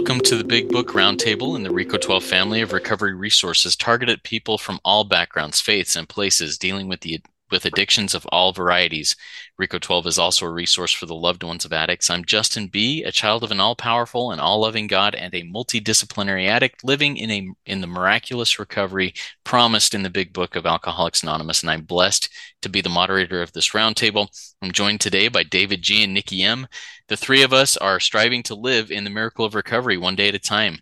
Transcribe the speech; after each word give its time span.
Welcome 0.00 0.20
to 0.20 0.36
the 0.36 0.44
Big 0.44 0.70
Book 0.70 0.92
Roundtable 0.92 1.54
in 1.56 1.62
the 1.62 1.68
Reco12 1.68 2.22
family 2.22 2.62
of 2.62 2.72
recovery 2.72 3.12
resources 3.12 3.76
targeted 3.76 4.22
people 4.22 4.56
from 4.56 4.80
all 4.82 5.04
backgrounds, 5.04 5.60
faiths, 5.60 5.94
and 5.94 6.08
places 6.08 6.56
dealing 6.56 6.88
with 6.88 7.00
the 7.00 7.20
with 7.50 7.64
addictions 7.64 8.14
of 8.14 8.26
all 8.26 8.52
varieties. 8.52 9.16
Reco12 9.60 10.06
is 10.06 10.18
also 10.18 10.46
a 10.46 10.50
resource 10.50 10.92
for 10.92 11.06
the 11.06 11.14
loved 11.14 11.42
ones 11.42 11.64
of 11.64 11.72
addicts. 11.72 12.08
I'm 12.08 12.24
Justin 12.24 12.68
B., 12.68 13.04
a 13.04 13.12
child 13.12 13.44
of 13.44 13.50
an 13.50 13.60
all-powerful 13.60 14.30
and 14.30 14.40
all-loving 14.40 14.86
God 14.86 15.14
and 15.14 15.34
a 15.34 15.42
multidisciplinary 15.42 16.46
addict 16.46 16.84
living 16.84 17.16
in 17.16 17.30
a 17.30 17.48
in 17.66 17.80
the 17.80 17.86
miraculous 17.86 18.58
recovery 18.58 19.14
promised 19.44 19.94
in 19.94 20.02
the 20.02 20.10
big 20.10 20.32
book 20.32 20.56
of 20.56 20.66
Alcoholics 20.66 21.22
Anonymous, 21.22 21.62
and 21.62 21.70
I'm 21.70 21.82
blessed 21.82 22.28
to 22.62 22.68
be 22.68 22.80
the 22.80 22.88
moderator 22.88 23.42
of 23.42 23.52
this 23.52 23.70
roundtable. 23.70 24.28
I'm 24.62 24.72
joined 24.72 25.00
today 25.00 25.28
by 25.28 25.42
David 25.42 25.82
G. 25.82 26.02
and 26.02 26.14
Nikki 26.14 26.42
M. 26.42 26.66
The 27.08 27.16
three 27.16 27.42
of 27.42 27.52
us 27.52 27.76
are 27.76 28.00
striving 28.00 28.42
to 28.44 28.54
live 28.54 28.90
in 28.90 29.04
the 29.04 29.10
miracle 29.10 29.44
of 29.44 29.54
recovery 29.54 29.96
one 29.96 30.16
day 30.16 30.28
at 30.28 30.34
a 30.34 30.38
time. 30.38 30.78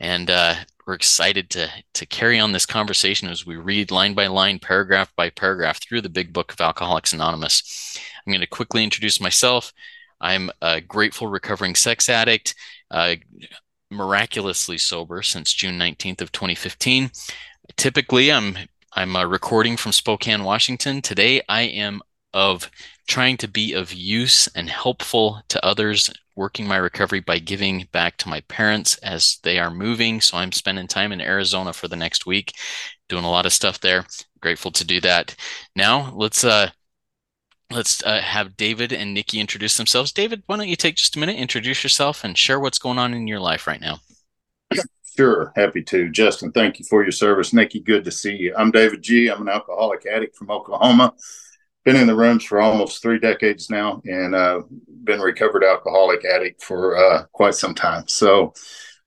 And 0.00 0.30
uh, 0.30 0.54
we're 0.86 0.94
excited 0.94 1.50
to 1.50 1.68
to 1.94 2.06
carry 2.06 2.38
on 2.38 2.52
this 2.52 2.64
conversation 2.64 3.28
as 3.28 3.44
we 3.44 3.56
read 3.56 3.90
line 3.90 4.14
by 4.14 4.28
line, 4.28 4.58
paragraph 4.58 5.12
by 5.16 5.30
paragraph 5.30 5.82
through 5.82 6.00
the 6.00 6.08
big 6.08 6.32
book 6.32 6.52
of 6.52 6.60
Alcoholics 6.60 7.12
Anonymous. 7.12 7.98
I'm 8.24 8.32
going 8.32 8.40
to 8.40 8.46
quickly 8.46 8.84
introduce 8.84 9.20
myself. 9.20 9.72
I'm 10.20 10.50
a 10.62 10.80
grateful 10.80 11.26
recovering 11.26 11.74
sex 11.74 12.08
addict, 12.08 12.54
uh, 12.90 13.16
miraculously 13.90 14.78
sober 14.78 15.22
since 15.22 15.52
June 15.52 15.78
19th 15.78 16.20
of 16.20 16.32
2015. 16.32 17.10
Typically, 17.76 18.32
I'm 18.32 18.56
I'm 18.92 19.16
uh, 19.16 19.24
recording 19.24 19.76
from 19.76 19.92
Spokane, 19.92 20.44
Washington. 20.44 21.02
Today, 21.02 21.42
I 21.48 21.62
am 21.62 22.00
of 22.36 22.70
trying 23.08 23.38
to 23.38 23.48
be 23.48 23.72
of 23.72 23.94
use 23.94 24.46
and 24.48 24.68
helpful 24.68 25.40
to 25.48 25.64
others 25.64 26.12
working 26.34 26.68
my 26.68 26.76
recovery 26.76 27.20
by 27.20 27.38
giving 27.38 27.88
back 27.92 28.18
to 28.18 28.28
my 28.28 28.42
parents 28.42 28.98
as 28.98 29.38
they 29.42 29.58
are 29.58 29.70
moving. 29.70 30.20
So 30.20 30.36
I'm 30.36 30.52
spending 30.52 30.86
time 30.86 31.12
in 31.12 31.22
Arizona 31.22 31.72
for 31.72 31.88
the 31.88 31.96
next 31.96 32.26
week, 32.26 32.52
doing 33.08 33.24
a 33.24 33.30
lot 33.30 33.46
of 33.46 33.54
stuff 33.54 33.80
there. 33.80 34.04
Grateful 34.42 34.70
to 34.72 34.84
do 34.84 35.00
that. 35.00 35.34
Now 35.74 36.12
let's 36.14 36.44
uh 36.44 36.68
let's 37.70 38.04
uh, 38.04 38.20
have 38.20 38.56
David 38.58 38.92
and 38.92 39.14
Nikki 39.14 39.40
introduce 39.40 39.78
themselves. 39.78 40.12
David, 40.12 40.42
why 40.44 40.58
don't 40.58 40.68
you 40.68 40.76
take 40.76 40.96
just 40.96 41.16
a 41.16 41.18
minute, 41.18 41.36
introduce 41.36 41.82
yourself, 41.82 42.22
and 42.22 42.36
share 42.36 42.60
what's 42.60 42.78
going 42.78 42.98
on 42.98 43.14
in 43.14 43.26
your 43.26 43.40
life 43.40 43.66
right 43.66 43.80
now? 43.80 43.98
Sure, 45.16 45.50
happy 45.56 45.82
to. 45.84 46.10
Justin, 46.10 46.52
thank 46.52 46.78
you 46.78 46.84
for 46.84 47.02
your 47.02 47.12
service. 47.12 47.54
Nikki, 47.54 47.80
good 47.80 48.04
to 48.04 48.10
see 48.10 48.36
you. 48.36 48.54
I'm 48.54 48.70
David 48.70 49.00
G. 49.00 49.28
I'm 49.28 49.40
an 49.40 49.48
alcoholic 49.48 50.04
addict 50.04 50.36
from 50.36 50.50
Oklahoma 50.50 51.14
been 51.86 51.96
in 51.96 52.08
the 52.08 52.16
rooms 52.16 52.44
for 52.44 52.60
almost 52.60 53.00
three 53.00 53.18
decades 53.18 53.70
now 53.70 54.02
and 54.04 54.34
uh, 54.34 54.60
been 55.04 55.20
recovered 55.20 55.62
alcoholic 55.62 56.24
addict 56.24 56.60
for 56.62 56.96
uh, 56.96 57.24
quite 57.32 57.54
some 57.54 57.76
time. 57.76 58.06
So, 58.08 58.52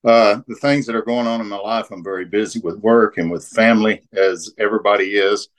uh, 0.02 0.40
the 0.48 0.54
things 0.56 0.86
that 0.86 0.96
are 0.96 1.02
going 1.02 1.26
on 1.26 1.42
in 1.42 1.46
my 1.46 1.58
life, 1.58 1.90
I'm 1.90 2.02
very 2.02 2.24
busy 2.24 2.58
with 2.58 2.78
work 2.78 3.18
and 3.18 3.30
with 3.30 3.46
family, 3.46 4.00
as 4.14 4.50
everybody 4.58 5.18
is. 5.18 5.50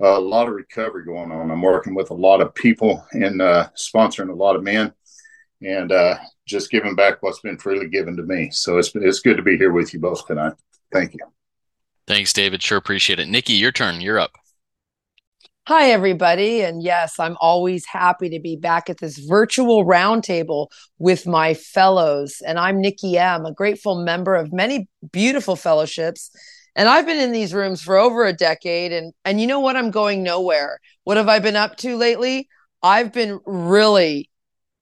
a 0.00 0.18
lot 0.18 0.48
of 0.48 0.54
recovery 0.54 1.04
going 1.04 1.30
on. 1.30 1.50
I'm 1.50 1.60
working 1.60 1.94
with 1.94 2.08
a 2.08 2.14
lot 2.14 2.40
of 2.40 2.54
people 2.54 3.06
and 3.12 3.42
uh, 3.42 3.68
sponsoring 3.76 4.30
a 4.30 4.34
lot 4.34 4.56
of 4.56 4.62
men 4.62 4.94
and 5.60 5.92
uh, 5.92 6.16
just 6.46 6.70
giving 6.70 6.96
back 6.96 7.22
what's 7.22 7.40
been 7.40 7.58
freely 7.58 7.88
given 7.88 8.16
to 8.16 8.22
me. 8.22 8.48
So, 8.50 8.78
it's, 8.78 8.90
it's 8.94 9.20
good 9.20 9.36
to 9.36 9.42
be 9.42 9.58
here 9.58 9.72
with 9.72 9.92
you 9.92 10.00
both 10.00 10.26
tonight. 10.26 10.54
Thank 10.90 11.12
you. 11.12 11.20
Thanks, 12.06 12.32
David. 12.32 12.62
Sure 12.62 12.78
appreciate 12.78 13.20
it. 13.20 13.28
Nikki, 13.28 13.52
your 13.52 13.72
turn. 13.72 14.00
You're 14.00 14.18
up. 14.18 14.41
Hi, 15.68 15.92
everybody. 15.92 16.62
And 16.62 16.82
yes, 16.82 17.20
I'm 17.20 17.36
always 17.40 17.86
happy 17.86 18.28
to 18.30 18.40
be 18.40 18.56
back 18.56 18.90
at 18.90 18.98
this 18.98 19.16
virtual 19.18 19.84
roundtable 19.84 20.66
with 20.98 21.24
my 21.24 21.54
fellows. 21.54 22.42
And 22.44 22.58
I'm 22.58 22.80
Nikki 22.80 23.16
M., 23.16 23.46
a 23.46 23.52
grateful 23.52 24.02
member 24.02 24.34
of 24.34 24.52
many 24.52 24.88
beautiful 25.12 25.54
fellowships. 25.54 26.32
And 26.74 26.88
I've 26.88 27.06
been 27.06 27.20
in 27.20 27.30
these 27.30 27.54
rooms 27.54 27.80
for 27.80 27.96
over 27.96 28.24
a 28.24 28.32
decade. 28.32 28.92
And, 28.92 29.12
and 29.24 29.40
you 29.40 29.46
know 29.46 29.60
what? 29.60 29.76
I'm 29.76 29.92
going 29.92 30.24
nowhere. 30.24 30.80
What 31.04 31.16
have 31.16 31.28
I 31.28 31.38
been 31.38 31.54
up 31.54 31.76
to 31.76 31.96
lately? 31.96 32.48
I've 32.82 33.12
been 33.12 33.38
really 33.46 34.30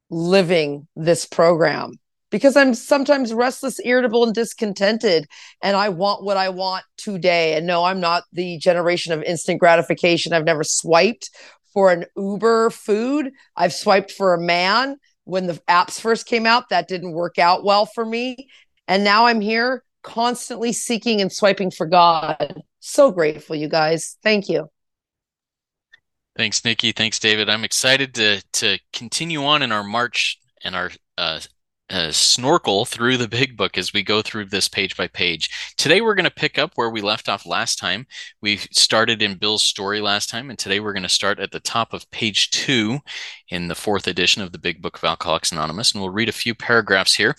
living 0.09 0.89
this 0.97 1.27
program 1.27 2.01
because 2.31 2.57
I'm 2.57 2.75
sometimes 2.75 3.35
restless, 3.35 3.81
irritable, 3.85 4.25
and 4.25 4.35
discontented. 4.35 5.27
And 5.63 5.77
I 5.77 5.89
want 5.89 6.25
what 6.25 6.37
I 6.37 6.49
want 6.49 6.85
today. 6.97 7.57
And 7.57 7.67
no, 7.67 7.85
I'm 7.85 8.01
not 8.01 8.25
the 8.33 8.59
generation 8.59 9.13
of 9.13 9.23
instant 9.23 9.61
gratification. 9.61 10.33
I've 10.33 10.45
never 10.45 10.65
swiped 10.65 11.31
for 11.73 11.93
an 11.93 12.05
Uber 12.17 12.71
food. 12.71 13.33
I've 13.57 13.73
swiped 13.73 14.13
for 14.13 14.35
a 14.35 14.41
man 14.41 14.97
when 15.25 15.47
the 15.47 15.61
apps 15.69 16.01
first 16.01 16.27
came 16.27 16.47
out. 16.47 16.69
That 16.71 16.89
didn't 16.89 17.13
work 17.13 17.39
out 17.39 17.65
well 17.65 17.87
for 17.87 18.05
me. 18.05 18.49
And 18.89 19.05
now 19.05 19.27
I'm 19.27 19.41
here 19.41 19.85
constantly 20.03 20.73
seeking 20.73 21.21
and 21.21 21.33
swiping 21.33 21.71
for 21.71 21.87
God. 21.87 22.63
So 22.81 23.11
grateful, 23.13 23.57
you 23.57 23.69
guys. 23.69 24.17
Thank 24.23 24.49
you. 24.49 24.71
Thanks, 26.37 26.65
Nikki. 26.65 26.93
Thanks, 26.93 27.19
David. 27.19 27.51
I'm 27.51 27.65
excited 27.65 28.15
to 28.15 28.43
to 28.53 28.79
continue 28.93 29.45
on 29.45 29.63
in 29.63 29.73
our 29.73 29.85
march 29.85 30.39
and 30.65 30.75
our 30.75 30.91
uh, 31.19 31.41
uh, 31.91 32.11
snorkel 32.13 32.85
through 32.85 33.17
the 33.17 33.29
big 33.29 33.57
book 33.57 33.77
as 33.77 33.93
we 33.93 34.03
go 34.03 34.23
through 34.23 34.47
this 34.47 34.69
page 34.69 34.97
by 34.97 35.09
page. 35.09 35.51
Today, 35.77 36.01
we're 36.01 36.15
going 36.15 36.25
to 36.25 36.31
pick 36.31 36.59
up 36.59 36.73
where 36.75 36.91
we 36.91 37.01
left 37.01 37.29
off 37.29 37.45
last 37.45 37.79
time. 37.79 38.07
We 38.41 38.57
started 38.57 39.23
in 39.23 39.39
Bill's 39.39 39.63
story 39.63 40.01
last 40.01 40.31
time, 40.31 40.51
and 40.51 40.59
today 40.59 40.81
we're 40.81 40.93
going 40.93 41.03
to 41.03 41.09
start 41.09 41.41
at 41.41 41.51
the 41.51 41.61
top 41.61 41.93
of 41.93 42.11
page 42.11 42.51
two 42.51 43.01
in 43.49 43.69
the 43.69 43.75
fourth 43.75 44.07
edition 44.07 44.43
of 44.43 44.53
the 44.53 44.59
Big 44.59 44.81
Book 44.81 44.97
of 44.97 45.05
Alcoholics 45.05 45.53
Anonymous. 45.53 45.93
And 45.93 46.01
we'll 46.01 46.11
read 46.11 46.29
a 46.29 46.33
few 46.33 46.55
paragraphs 46.55 47.15
here, 47.15 47.35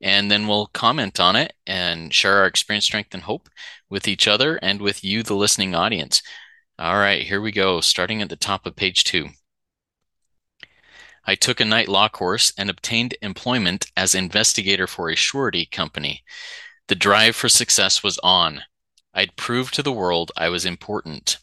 and 0.00 0.30
then 0.30 0.46
we'll 0.46 0.68
comment 0.68 1.18
on 1.20 1.36
it 1.36 1.52
and 1.66 2.14
share 2.14 2.38
our 2.38 2.46
experience, 2.46 2.84
strength, 2.84 3.12
and 3.12 3.24
hope 3.24 3.48
with 3.90 4.08
each 4.08 4.28
other 4.28 4.56
and 4.62 4.80
with 4.80 5.04
you, 5.04 5.22
the 5.22 5.34
listening 5.34 5.74
audience. 5.74 6.22
All 6.78 6.98
right, 6.98 7.22
here 7.22 7.40
we 7.40 7.52
go, 7.52 7.80
starting 7.80 8.22
at 8.22 8.28
the 8.28 8.36
top 8.36 8.66
of 8.66 8.76
page 8.76 9.04
two. 9.04 9.28
I 11.26 11.34
took 11.34 11.58
a 11.60 11.64
night 11.64 11.88
law 11.88 12.08
course 12.08 12.52
and 12.56 12.70
obtained 12.70 13.16
employment 13.20 13.90
as 13.96 14.14
investigator 14.14 14.86
for 14.86 15.10
a 15.10 15.16
surety 15.16 15.66
company. 15.66 16.22
The 16.88 16.94
drive 16.94 17.34
for 17.34 17.48
success 17.48 18.02
was 18.02 18.18
on. 18.22 18.62
I'd 19.12 19.34
proved 19.34 19.74
to 19.74 19.82
the 19.82 19.92
world 19.92 20.30
I 20.36 20.48
was 20.48 20.64
important. 20.64 21.38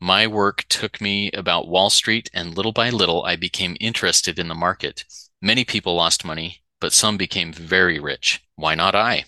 My 0.00 0.26
work 0.26 0.64
took 0.68 1.00
me 1.00 1.30
about 1.32 1.68
Wall 1.68 1.90
Street, 1.90 2.30
and 2.32 2.56
little 2.56 2.72
by 2.72 2.88
little, 2.90 3.24
I 3.24 3.36
became 3.36 3.76
interested 3.78 4.38
in 4.38 4.48
the 4.48 4.54
market. 4.54 5.04
Many 5.42 5.64
people 5.64 5.94
lost 5.94 6.24
money, 6.24 6.62
but 6.80 6.92
some 6.92 7.16
became 7.16 7.52
very 7.52 7.98
rich. 7.98 8.42
Why 8.56 8.74
not 8.74 8.94
I? 8.94 9.24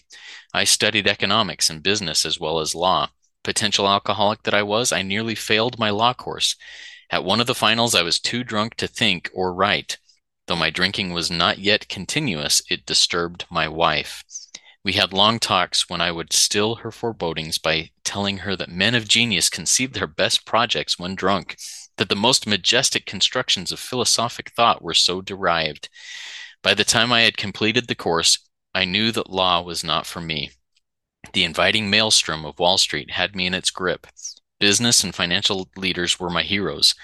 I 0.55 0.65
studied 0.65 1.07
economics 1.07 1.69
and 1.69 1.83
business 1.83 2.25
as 2.25 2.41
well 2.41 2.61
as 2.61 2.75
law. 2.75 3.11
Potential 3.45 3.87
alcoholic 3.87 4.43
that 4.45 4.55
I 4.55 4.63
was, 4.63 4.91
I 4.91 5.03
nearly 5.03 5.35
failed 5.35 5.79
my 5.79 5.91
law 5.91 6.15
course. 6.15 6.57
At 7.11 7.25
one 7.25 7.41
of 7.41 7.47
the 7.47 7.55
finals, 7.55 7.95
I 7.95 8.03
was 8.03 8.19
too 8.19 8.43
drunk 8.43 8.75
to 8.77 8.89
think 8.89 9.31
or 9.33 9.55
write. 9.55 9.99
Though 10.47 10.57
my 10.57 10.71
drinking 10.71 11.13
was 11.13 11.31
not 11.31 11.59
yet 11.59 11.89
continuous, 11.89 12.63
it 12.71 12.87
disturbed 12.87 13.47
my 13.51 13.69
wife. 13.69 14.25
We 14.85 14.93
had 14.93 15.13
long 15.13 15.41
talks 15.41 15.89
when 15.89 16.01
I 16.01 16.13
would 16.13 16.33
still 16.33 16.77
her 16.77 16.93
forebodings 16.93 17.59
by 17.59 17.91
telling 18.05 18.39
her 18.39 18.55
that 18.55 18.69
men 18.69 18.95
of 18.95 19.09
genius 19.09 19.49
conceive 19.49 19.93
their 19.93 20.07
best 20.07 20.47
projects 20.47 20.99
when 20.99 21.17
drunk, 21.17 21.57
that 21.97 22.09
the 22.09 22.15
most 22.15 22.47
majestic 22.47 23.07
constructions 23.07 23.73
of 23.73 23.81
philosophic 23.81 24.51
thought 24.51 24.83
were 24.83 24.95
so 24.95 25.21
derived. 25.21 25.89
By 26.63 26.75
the 26.75 26.85
time 26.85 27.13
I 27.13 27.23
had 27.23 27.37
completed 27.37 27.89
the 27.89 27.97
course, 27.97 28.39
I 28.75 28.85
knew 28.85 29.11
that 29.13 29.31
law 29.31 29.61
was 29.61 29.83
not 29.83 30.07
for 30.07 30.21
me. 30.21 30.51
The 31.33 31.43
inviting 31.43 31.91
maelstrom 31.91 32.45
of 32.45 32.59
Wall 32.61 32.79
Street 32.79 33.11
had 33.11 33.35
me 33.35 33.47
in 33.47 33.55
its 33.55 33.71
grip. 33.71 34.07
Business 34.59 35.05
and 35.05 35.15
financial 35.15 35.69
leaders 35.77 36.19
were 36.19 36.31
my 36.31 36.43
heroes. 36.43 36.95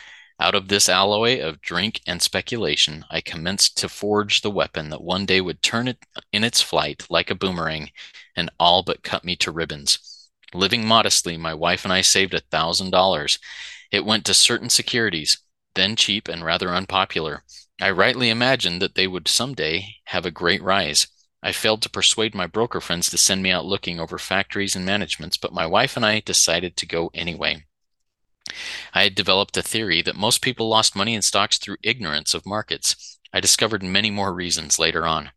Out 0.40 0.54
of 0.54 0.68
this 0.68 0.88
alloy 0.88 1.40
of 1.40 1.60
drink 1.60 2.00
and 2.06 2.22
speculation, 2.22 3.04
I 3.10 3.20
commenced 3.20 3.76
to 3.78 3.90
forge 3.90 4.40
the 4.40 4.50
weapon 4.50 4.88
that 4.88 5.02
one 5.02 5.26
day 5.26 5.40
would 5.40 5.62
turn 5.62 5.86
it 5.86 5.98
in 6.32 6.44
its 6.44 6.62
flight 6.62 7.06
like 7.10 7.30
a 7.30 7.34
boomerang 7.34 7.90
and 8.34 8.50
all 8.58 8.82
but 8.82 9.02
cut 9.02 9.22
me 9.24 9.36
to 9.36 9.52
ribbons. 9.52 10.30
Living 10.54 10.86
modestly, 10.86 11.36
my 11.36 11.52
wife 11.52 11.84
and 11.84 11.92
I 11.92 12.00
saved 12.00 12.32
a 12.32 12.40
thousand 12.40 12.90
dollars. 12.90 13.38
It 13.90 14.06
went 14.06 14.24
to 14.26 14.34
certain 14.34 14.70
securities, 14.70 15.38
then 15.74 15.94
cheap 15.94 16.28
and 16.28 16.42
rather 16.42 16.70
unpopular. 16.70 17.44
I 17.80 17.90
rightly 17.90 18.30
imagined 18.30 18.80
that 18.80 18.94
they 18.94 19.06
would 19.06 19.28
someday 19.28 19.96
have 20.04 20.24
a 20.24 20.30
great 20.30 20.62
rise. 20.62 21.06
I 21.42 21.52
failed 21.52 21.82
to 21.82 21.90
persuade 21.90 22.34
my 22.34 22.46
broker 22.46 22.80
friends 22.80 23.10
to 23.10 23.18
send 23.18 23.42
me 23.42 23.50
out 23.50 23.64
looking 23.64 23.98
over 23.98 24.18
factories 24.18 24.76
and 24.76 24.84
managements, 24.84 25.36
but 25.36 25.52
my 25.52 25.66
wife 25.66 25.96
and 25.96 26.06
I 26.06 26.20
decided 26.20 26.76
to 26.76 26.86
go 26.86 27.10
anyway. 27.14 27.64
I 28.94 29.02
had 29.04 29.14
developed 29.14 29.56
a 29.56 29.62
theory 29.62 30.02
that 30.02 30.14
most 30.14 30.42
people 30.42 30.68
lost 30.68 30.94
money 30.94 31.14
in 31.14 31.22
stocks 31.22 31.58
through 31.58 31.78
ignorance 31.82 32.34
of 32.34 32.46
markets. 32.46 33.18
I 33.32 33.40
discovered 33.40 33.82
many 33.82 34.10
more 34.10 34.32
reasons 34.32 34.78
later 34.78 35.06
on. 35.06 35.30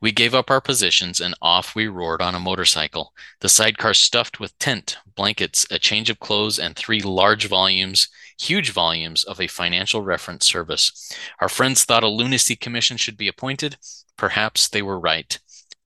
We 0.00 0.12
gave 0.12 0.34
up 0.34 0.50
our 0.50 0.60
positions 0.60 1.20
and 1.20 1.34
off 1.40 1.74
we 1.74 1.86
roared 1.86 2.20
on 2.20 2.34
a 2.34 2.40
motorcycle, 2.40 3.12
the 3.40 3.48
sidecar 3.48 3.94
stuffed 3.94 4.38
with 4.38 4.58
tent, 4.58 4.98
blankets, 5.14 5.66
a 5.70 5.78
change 5.78 6.10
of 6.10 6.20
clothes, 6.20 6.58
and 6.58 6.76
three 6.76 7.00
large 7.00 7.46
volumes, 7.46 8.08
huge 8.38 8.70
volumes 8.70 9.24
of 9.24 9.40
a 9.40 9.46
financial 9.46 10.02
reference 10.02 10.46
service. 10.46 11.12
Our 11.40 11.48
friends 11.48 11.84
thought 11.84 12.04
a 12.04 12.08
lunacy 12.08 12.56
commission 12.56 12.96
should 12.96 13.16
be 13.16 13.28
appointed. 13.28 13.76
Perhaps 14.16 14.68
they 14.68 14.82
were 14.82 15.00
right. 15.00 15.38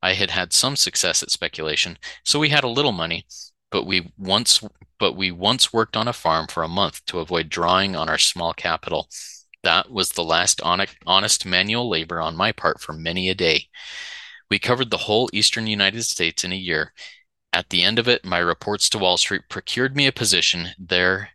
I 0.03 0.15
had 0.15 0.31
had 0.31 0.53
some 0.53 0.77
success 0.77 1.23
at 1.23 1.31
speculation, 1.31 1.99
so 2.25 2.39
we 2.39 2.49
had 2.49 2.65
a 2.65 2.69
little 2.69 2.93
money, 2.93 3.27
but 3.71 3.85
we 3.85 4.13
once 4.19 4.63
but 4.99 5.17
we 5.17 5.31
once 5.31 5.73
worked 5.73 5.97
on 5.97 6.09
a 6.09 6.13
farm 6.13 6.47
for 6.47 6.63
a 6.63 6.69
month 6.69 7.05
to 7.07 7.21
avoid 7.21 7.49
drawing 7.49 7.97
on 7.97 8.09
our 8.09 8.19
small 8.19 8.53
capital. 8.53 9.09
That 9.63 9.91
was 9.91 10.11
the 10.11 10.25
last 10.25 10.61
honest 10.63 11.47
manual 11.47 11.89
labor 11.89 12.21
on 12.21 12.37
my 12.37 12.53
part 12.53 12.81
for 12.81 12.93
many 12.93 13.29
a 13.29 13.35
day. 13.35 13.69
We 14.51 14.59
covered 14.59 14.91
the 14.91 14.97
whole 14.97 15.29
eastern 15.33 15.67
United 15.67 16.03
States 16.05 16.45
in 16.45 16.53
a 16.53 16.57
year. 16.57 16.93
At 17.53 17.71
the 17.71 17.83
end 17.83 17.99
of 17.99 18.09
it, 18.09 18.25
my 18.25 18.39
reports 18.39 18.89
to 18.91 18.99
Wall 18.99 19.17
Street 19.17 19.43
procured 19.49 19.97
me 19.97 20.07
a 20.07 20.13
position 20.13 20.71
there 20.79 21.31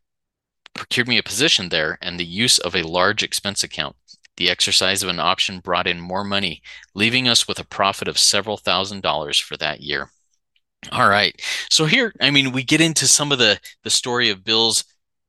procured 0.75 1.07
me 1.07 1.17
a 1.17 1.23
position 1.23 1.69
there 1.69 1.97
and 2.01 2.19
the 2.19 2.25
use 2.25 2.59
of 2.59 2.75
a 2.75 2.83
large 2.83 3.23
expense 3.23 3.63
account. 3.63 3.95
The 4.37 4.49
exercise 4.49 5.01
of 5.01 5.09
an 5.09 5.19
option 5.19 5.61
brought 5.61 5.87
in 5.87 5.99
more 6.01 6.25
money, 6.25 6.61
leaving 6.93 7.27
us 7.27 7.47
with 7.47 7.57
a 7.57 7.63
profit 7.65 8.07
of 8.07 8.19
several 8.19 8.57
thousand 8.57 9.01
dollars 9.01 9.39
for 9.39 9.55
that 9.57 9.79
year. 9.79 10.09
All 10.91 11.09
right. 11.09 11.33
So 11.71 11.85
here, 11.85 12.13
I 12.21 12.29
mean, 12.29 12.51
we 12.51 12.61
get 12.61 12.81
into 12.81 13.07
some 13.07 13.31
of 13.31 13.39
the 13.39 13.59
the 13.83 13.89
story 13.89 14.29
of 14.29 14.43
Bill's 14.43 14.83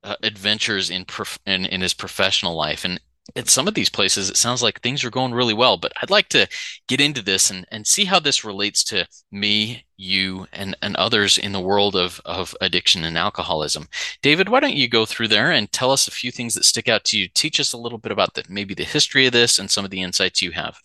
uh, 0.04 0.16
adventures 0.22 0.90
in, 0.90 1.04
prof- 1.04 1.38
in 1.46 1.66
in 1.66 1.80
his 1.80 1.94
professional 1.94 2.54
life, 2.54 2.84
and 2.84 3.00
at 3.34 3.48
some 3.48 3.66
of 3.66 3.74
these 3.74 3.88
places, 3.88 4.30
it 4.30 4.36
sounds 4.36 4.62
like 4.62 4.80
things 4.80 5.04
are 5.04 5.10
going 5.10 5.34
really 5.34 5.54
well. 5.54 5.76
But 5.76 5.92
I'd 6.00 6.10
like 6.10 6.28
to 6.28 6.46
get 6.86 7.00
into 7.00 7.22
this 7.22 7.50
and, 7.50 7.66
and 7.72 7.86
see 7.86 8.04
how 8.04 8.20
this 8.20 8.44
relates 8.44 8.84
to 8.84 9.06
me, 9.32 9.84
you, 9.96 10.46
and, 10.52 10.76
and 10.82 10.94
others 10.96 11.36
in 11.36 11.52
the 11.52 11.60
world 11.60 11.96
of, 11.96 12.20
of 12.24 12.54
addiction 12.60 13.04
and 13.04 13.18
alcoholism. 13.18 13.88
David, 14.22 14.48
why 14.48 14.60
don't 14.60 14.76
you 14.76 14.88
go 14.88 15.04
through 15.06 15.28
there 15.28 15.50
and 15.50 15.72
tell 15.72 15.90
us 15.90 16.06
a 16.06 16.12
few 16.12 16.30
things 16.30 16.54
that 16.54 16.64
stick 16.64 16.88
out 16.88 17.04
to 17.04 17.18
you? 17.18 17.28
Teach 17.34 17.58
us 17.58 17.72
a 17.72 17.78
little 17.78 17.98
bit 17.98 18.12
about 18.12 18.34
the, 18.34 18.44
maybe 18.48 18.74
the 18.74 18.84
history 18.84 19.26
of 19.26 19.32
this 19.32 19.58
and 19.58 19.70
some 19.70 19.84
of 19.84 19.90
the 19.90 20.02
insights 20.02 20.40
you 20.40 20.52
have. 20.52 20.78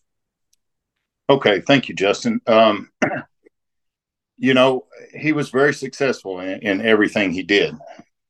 Okay, 1.29 1.61
thank 1.61 1.89
you, 1.89 1.95
Justin. 1.95 2.41
Um, 2.47 2.89
you 4.37 4.55
know, 4.55 4.87
he 5.13 5.31
was 5.31 5.49
very 5.49 5.73
successful 5.73 6.39
in, 6.39 6.59
in 6.61 6.81
everything 6.81 7.31
he 7.31 7.43
did 7.43 7.75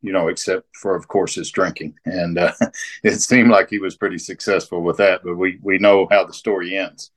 you 0.02 0.12
know, 0.12 0.28
except 0.28 0.76
for, 0.76 0.96
of 0.96 1.08
course, 1.08 1.36
his 1.36 1.52
drinking. 1.52 1.96
And 2.06 2.38
uh, 2.38 2.54
it 3.04 3.22
seemed 3.22 3.50
like 3.50 3.70
he 3.70 3.80
was 3.80 3.96
pretty 3.96 4.18
successful 4.18 4.82
with 4.82 4.98
that, 4.98 5.22
but 5.24 5.36
we, 5.36 5.60
we 5.62 5.78
know 5.78 6.08
how 6.10 6.26
the 6.26 6.34
story 6.34 6.78
ends. 6.78 7.12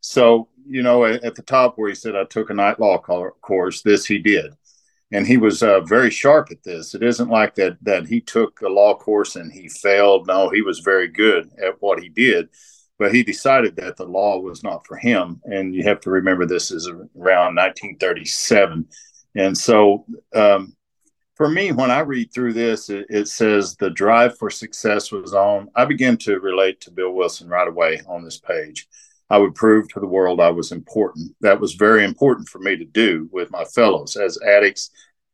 So, 0.00 0.48
you 0.66 0.82
know, 0.82 1.04
at, 1.04 1.24
at 1.24 1.34
the 1.34 1.42
top 1.42 1.74
where 1.76 1.88
he 1.88 1.94
said, 1.94 2.16
I 2.16 2.24
took 2.24 2.50
a 2.50 2.54
night 2.54 2.80
law 2.80 2.98
course, 2.98 3.82
this 3.82 4.04
he 4.04 4.18
did. 4.18 4.54
And 5.12 5.26
he 5.26 5.36
was 5.36 5.62
uh, 5.62 5.80
very 5.80 6.10
sharp 6.10 6.48
at 6.50 6.64
this. 6.64 6.94
It 6.94 7.02
isn't 7.02 7.30
like 7.30 7.54
that 7.54 7.76
that 7.82 8.06
he 8.06 8.20
took 8.20 8.60
a 8.62 8.68
law 8.68 8.96
course 8.96 9.36
and 9.36 9.52
he 9.52 9.68
failed. 9.68 10.26
No, 10.26 10.48
he 10.48 10.60
was 10.60 10.80
very 10.80 11.08
good 11.08 11.50
at 11.62 11.80
what 11.80 12.00
he 12.00 12.08
did, 12.08 12.48
but 12.98 13.14
he 13.14 13.22
decided 13.22 13.76
that 13.76 13.96
the 13.96 14.06
law 14.06 14.40
was 14.40 14.64
not 14.64 14.84
for 14.86 14.96
him. 14.96 15.40
And 15.44 15.74
you 15.74 15.84
have 15.84 16.00
to 16.00 16.10
remember 16.10 16.46
this 16.46 16.72
is 16.72 16.88
around 16.88 17.54
1937. 17.54 18.88
And 19.36 19.56
so 19.56 20.04
um, 20.34 20.74
for 21.34 21.48
me, 21.48 21.72
when 21.72 21.90
I 21.90 22.00
read 22.00 22.32
through 22.32 22.52
this, 22.52 22.90
it, 22.90 23.06
it, 23.08 23.28
says 23.28 23.74
the 23.76 23.90
drive 23.90 24.38
for 24.38 24.50
success 24.50 25.10
was 25.10 25.34
on. 25.34 25.68
I 25.74 25.84
begin 25.84 26.16
to 26.18 26.38
relate 26.38 26.80
to 26.82 26.92
Bill 26.92 27.10
Wilson 27.10 27.48
right 27.48 27.66
away 27.66 28.00
on 28.06 28.24
this 28.24 28.38
page. 28.38 28.86
I 29.30 29.38
would 29.38 29.54
prove 29.54 29.88
to 29.88 30.00
the 30.00 30.06
world 30.06 30.40
I 30.40 30.50
was 30.50 30.70
important. 30.70 31.34
That 31.40 31.60
was 31.60 31.74
very 31.74 32.04
important 32.04 32.48
for 32.48 32.60
me 32.60 32.76
to 32.76 32.84
do 32.84 33.28
with 33.32 33.50
my 33.50 33.64
fellows 33.64 34.16
as 34.16 34.38
addicts. 34.46 34.90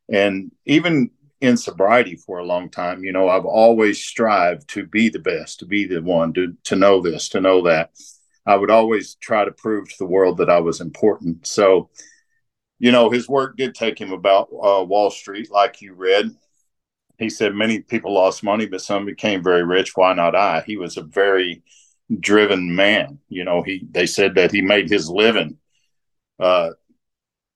And 0.09 0.51
even 0.65 1.11
in 1.39 1.57
sobriety 1.57 2.15
for 2.15 2.39
a 2.39 2.45
long 2.45 2.69
time, 2.69 3.03
you 3.03 3.11
know, 3.11 3.29
I've 3.29 3.45
always 3.45 4.03
strived 4.03 4.69
to 4.69 4.85
be 4.85 5.09
the 5.09 5.19
best, 5.19 5.59
to 5.59 5.65
be 5.65 5.85
the 5.85 6.01
one, 6.01 6.33
to, 6.33 6.55
to 6.65 6.75
know 6.75 7.01
this, 7.01 7.29
to 7.29 7.41
know 7.41 7.63
that. 7.63 7.91
I 8.45 8.55
would 8.55 8.71
always 8.71 9.15
try 9.15 9.45
to 9.45 9.51
prove 9.51 9.87
to 9.89 9.95
the 9.99 10.05
world 10.05 10.37
that 10.37 10.49
I 10.49 10.59
was 10.59 10.81
important. 10.81 11.45
So, 11.45 11.89
you 12.81 12.91
know, 12.91 13.11
his 13.11 13.29
work 13.29 13.57
did 13.57 13.75
take 13.75 14.01
him 14.01 14.11
about 14.11 14.49
uh, 14.51 14.83
Wall 14.83 15.11
Street, 15.11 15.51
like 15.51 15.81
you 15.83 15.93
read. 15.93 16.35
He 17.19 17.29
said 17.29 17.53
many 17.53 17.81
people 17.81 18.11
lost 18.11 18.43
money, 18.43 18.65
but 18.65 18.81
some 18.81 19.05
became 19.05 19.43
very 19.43 19.63
rich. 19.63 19.95
Why 19.95 20.15
not 20.15 20.35
I? 20.35 20.63
He 20.65 20.77
was 20.77 20.97
a 20.97 21.03
very 21.03 21.61
driven 22.19 22.75
man. 22.75 23.19
You 23.29 23.45
know, 23.45 23.61
he 23.61 23.87
they 23.91 24.07
said 24.07 24.33
that 24.33 24.51
he 24.51 24.61
made 24.61 24.89
his 24.89 25.07
living 25.07 25.59
uh, 26.39 26.71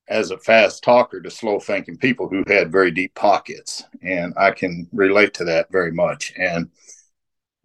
as 0.07 0.29
a 0.29 0.37
fast 0.37 0.83
talker 0.83 1.19
to 1.19 1.31
slow 1.31 1.59
thinking 1.59 1.97
people 1.97 2.29
who 2.29 2.43
had 2.45 2.71
very 2.71 2.91
deep 2.91 3.15
pockets, 3.15 3.83
and 4.03 4.31
I 4.37 4.51
can 4.51 4.87
relate 4.93 5.33
to 5.35 5.45
that 5.45 5.71
very 5.71 5.91
much. 5.91 6.33
And 6.37 6.69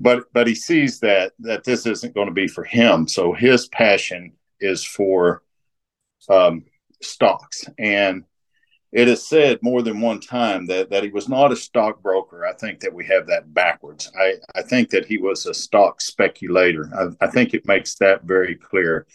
but 0.00 0.32
but 0.32 0.46
he 0.46 0.54
sees 0.54 0.98
that 1.00 1.34
that 1.40 1.64
this 1.64 1.84
isn't 1.84 2.14
going 2.14 2.28
to 2.28 2.32
be 2.32 2.48
for 2.48 2.64
him, 2.64 3.06
so 3.06 3.34
his 3.34 3.68
passion 3.68 4.32
is 4.60 4.82
for 4.82 5.42
um, 6.30 6.64
stocks. 7.02 7.64
And 7.78 8.24
it 8.92 9.06
is 9.06 9.26
said 9.26 9.60
more 9.62 9.82
than 9.82 10.00
one 10.00 10.20
time 10.20 10.66
that, 10.66 10.90
that 10.90 11.04
he 11.04 11.10
was 11.10 11.28
not 11.28 11.52
a 11.52 11.56
stockbroker. 11.56 12.44
I 12.44 12.52
think 12.54 12.80
that 12.80 12.92
we 12.92 13.06
have 13.06 13.26
that 13.28 13.54
backwards. 13.54 14.10
I, 14.18 14.34
I 14.54 14.62
think 14.62 14.90
that 14.90 15.06
he 15.06 15.18
was 15.18 15.46
a 15.46 15.54
stock 15.54 16.00
speculator. 16.00 16.90
I, 16.94 17.24
I 17.24 17.28
think 17.28 17.54
it 17.54 17.68
makes 17.68 17.94
that 17.96 18.24
very 18.24 18.56
clear. 18.56 19.06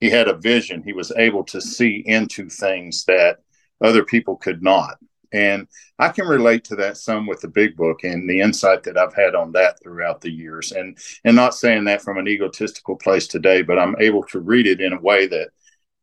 He 0.00 0.10
had 0.10 0.26
a 0.26 0.36
vision. 0.36 0.82
He 0.82 0.92
was 0.92 1.12
able 1.16 1.44
to 1.44 1.60
see 1.60 2.02
into 2.04 2.48
things 2.48 3.04
that 3.04 3.38
other 3.80 4.04
people 4.04 4.36
could 4.36 4.62
not. 4.62 4.98
And 5.32 5.66
I 5.98 6.08
can 6.08 6.26
relate 6.26 6.64
to 6.64 6.76
that 6.76 6.96
some 6.96 7.26
with 7.26 7.40
the 7.40 7.48
big 7.48 7.76
book 7.76 8.04
and 8.04 8.28
the 8.28 8.40
insight 8.40 8.82
that 8.82 8.98
I've 8.98 9.14
had 9.14 9.34
on 9.34 9.52
that 9.52 9.80
throughout 9.82 10.20
the 10.20 10.30
years. 10.30 10.72
And 10.72 10.98
and 11.24 11.34
not 11.34 11.54
saying 11.54 11.84
that 11.84 12.02
from 12.02 12.18
an 12.18 12.28
egotistical 12.28 12.96
place 12.96 13.26
today, 13.26 13.62
but 13.62 13.78
I'm 13.78 13.96
able 13.98 14.24
to 14.24 14.40
read 14.40 14.66
it 14.66 14.80
in 14.80 14.92
a 14.92 15.00
way 15.00 15.26
that 15.28 15.50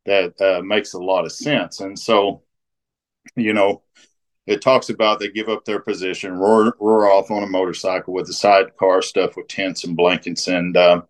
that 0.05 0.39
uh, 0.41 0.61
makes 0.63 0.93
a 0.93 0.99
lot 0.99 1.25
of 1.25 1.31
sense. 1.31 1.81
And 1.81 1.97
so, 1.97 2.43
you 3.35 3.53
know, 3.53 3.83
it 4.47 4.61
talks 4.61 4.89
about 4.89 5.19
they 5.19 5.29
give 5.29 5.49
up 5.49 5.65
their 5.65 5.79
position, 5.79 6.33
roar, 6.33 6.73
roar 6.79 7.11
off 7.11 7.29
on 7.29 7.43
a 7.43 7.47
motorcycle 7.47 8.13
with 8.13 8.25
the 8.25 8.33
sidecar 8.33 9.01
stuff 9.01 9.35
with 9.37 9.47
tents 9.47 9.83
and 9.83 9.95
blankets 9.95 10.47
and 10.47 10.75
uh, 10.75 11.01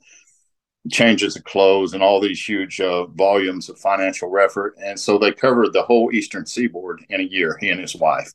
changes 0.91 1.35
of 1.35 1.43
clothes 1.45 1.93
and 1.93 2.03
all 2.03 2.19
these 2.19 2.43
huge 2.43 2.81
uh, 2.81 3.05
volumes 3.05 3.69
of 3.69 3.79
financial 3.79 4.37
effort. 4.37 4.75
And 4.83 4.99
so 4.99 5.17
they 5.17 5.31
covered 5.31 5.71
the 5.71 5.83
whole 5.83 6.11
eastern 6.13 6.45
seaboard 6.45 7.05
in 7.09 7.21
a 7.21 7.23
year, 7.23 7.57
he 7.61 7.69
and 7.69 7.79
his 7.79 7.95
wife. 7.95 8.33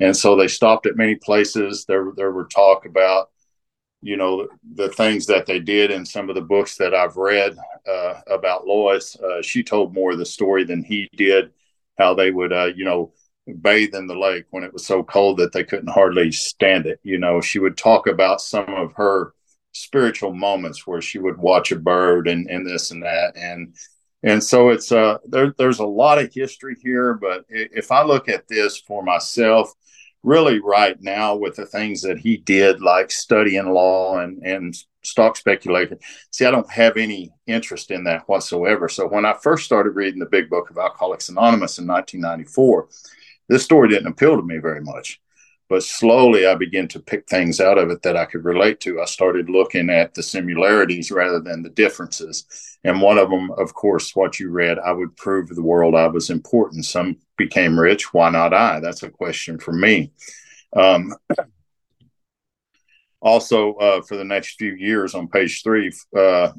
And 0.00 0.16
so 0.16 0.36
they 0.36 0.48
stopped 0.48 0.86
at 0.86 0.96
many 0.96 1.14
places. 1.14 1.84
There, 1.86 2.12
there 2.16 2.32
were 2.32 2.46
talk 2.46 2.84
about 2.84 3.30
you 4.04 4.18
know 4.18 4.46
the 4.74 4.90
things 4.90 5.24
that 5.26 5.46
they 5.46 5.58
did 5.58 5.90
in 5.90 6.04
some 6.04 6.28
of 6.28 6.34
the 6.34 6.42
books 6.42 6.76
that 6.76 6.94
I've 6.94 7.16
read 7.16 7.56
uh, 7.88 8.20
about 8.26 8.66
Lois. 8.66 9.16
Uh, 9.16 9.40
she 9.40 9.62
told 9.62 9.94
more 9.94 10.12
of 10.12 10.18
the 10.18 10.26
story 10.26 10.64
than 10.64 10.84
he 10.84 11.08
did. 11.16 11.52
How 11.96 12.12
they 12.12 12.30
would, 12.30 12.52
uh, 12.52 12.72
you 12.76 12.84
know, 12.84 13.12
bathe 13.62 13.94
in 13.94 14.06
the 14.06 14.18
lake 14.18 14.44
when 14.50 14.62
it 14.62 14.72
was 14.72 14.84
so 14.84 15.02
cold 15.02 15.38
that 15.38 15.52
they 15.52 15.64
couldn't 15.64 15.88
hardly 15.88 16.30
stand 16.32 16.86
it. 16.86 17.00
You 17.02 17.18
know, 17.18 17.40
she 17.40 17.58
would 17.58 17.78
talk 17.78 18.06
about 18.06 18.42
some 18.42 18.68
of 18.68 18.92
her 18.94 19.32
spiritual 19.72 20.34
moments 20.34 20.86
where 20.86 21.00
she 21.00 21.18
would 21.18 21.38
watch 21.38 21.72
a 21.72 21.76
bird 21.76 22.28
and, 22.28 22.46
and 22.48 22.66
this 22.66 22.90
and 22.90 23.02
that 23.02 23.36
and 23.36 23.74
and 24.22 24.42
so 24.42 24.68
it's 24.68 24.92
uh 24.92 25.18
there, 25.26 25.52
there's 25.58 25.80
a 25.80 25.86
lot 25.86 26.16
of 26.18 26.32
history 26.32 26.76
here 26.80 27.14
but 27.14 27.44
if 27.48 27.90
i 27.90 28.00
look 28.00 28.28
at 28.28 28.46
this 28.46 28.78
for 28.78 29.02
myself 29.02 29.72
really 30.24 30.58
right 30.58 31.00
now 31.00 31.36
with 31.36 31.54
the 31.54 31.66
things 31.66 32.02
that 32.02 32.18
he 32.18 32.38
did, 32.38 32.80
like 32.80 33.10
studying 33.10 33.72
law 33.72 34.18
and, 34.18 34.42
and 34.42 34.74
stock 35.02 35.36
speculation. 35.36 35.98
See, 36.30 36.46
I 36.46 36.50
don't 36.50 36.70
have 36.72 36.96
any 36.96 37.30
interest 37.46 37.90
in 37.90 38.04
that 38.04 38.26
whatsoever. 38.26 38.88
So 38.88 39.06
when 39.06 39.26
I 39.26 39.34
first 39.34 39.66
started 39.66 39.90
reading 39.90 40.18
the 40.18 40.26
big 40.26 40.48
book 40.48 40.70
of 40.70 40.78
Alcoholics 40.78 41.28
Anonymous 41.28 41.78
in 41.78 41.86
1994, 41.86 42.88
this 43.48 43.64
story 43.64 43.88
didn't 43.90 44.08
appeal 44.08 44.36
to 44.36 44.42
me 44.42 44.56
very 44.58 44.80
much. 44.80 45.20
But 45.68 45.82
slowly 45.82 46.46
I 46.46 46.54
began 46.54 46.88
to 46.88 47.00
pick 47.00 47.28
things 47.28 47.60
out 47.60 47.78
of 47.78 47.90
it 47.90 48.02
that 48.02 48.16
I 48.16 48.24
could 48.24 48.44
relate 48.44 48.80
to. 48.80 49.00
I 49.00 49.04
started 49.04 49.50
looking 49.50 49.90
at 49.90 50.14
the 50.14 50.22
similarities 50.22 51.10
rather 51.10 51.40
than 51.40 51.62
the 51.62 51.70
differences. 51.70 52.73
And 52.84 53.00
one 53.00 53.18
of 53.18 53.30
them, 53.30 53.50
of 53.52 53.74
course, 53.74 54.14
what 54.14 54.38
you 54.38 54.50
read, 54.50 54.78
I 54.78 54.92
would 54.92 55.16
prove 55.16 55.48
to 55.48 55.54
the 55.54 55.62
world 55.62 55.94
I 55.94 56.06
was 56.06 56.30
important. 56.30 56.84
Some 56.84 57.16
became 57.36 57.78
rich. 57.78 58.12
Why 58.12 58.30
not 58.30 58.52
I? 58.52 58.80
That's 58.80 59.02
a 59.02 59.10
question 59.10 59.58
for 59.58 59.72
me. 59.72 60.12
Um, 60.76 61.14
also, 63.20 63.74
uh, 63.74 64.02
for 64.02 64.16
the 64.16 64.24
next 64.24 64.56
few 64.56 64.74
years 64.74 65.14
on 65.14 65.28
page 65.28 65.62
three, 65.62 65.90
uh, 66.16 66.52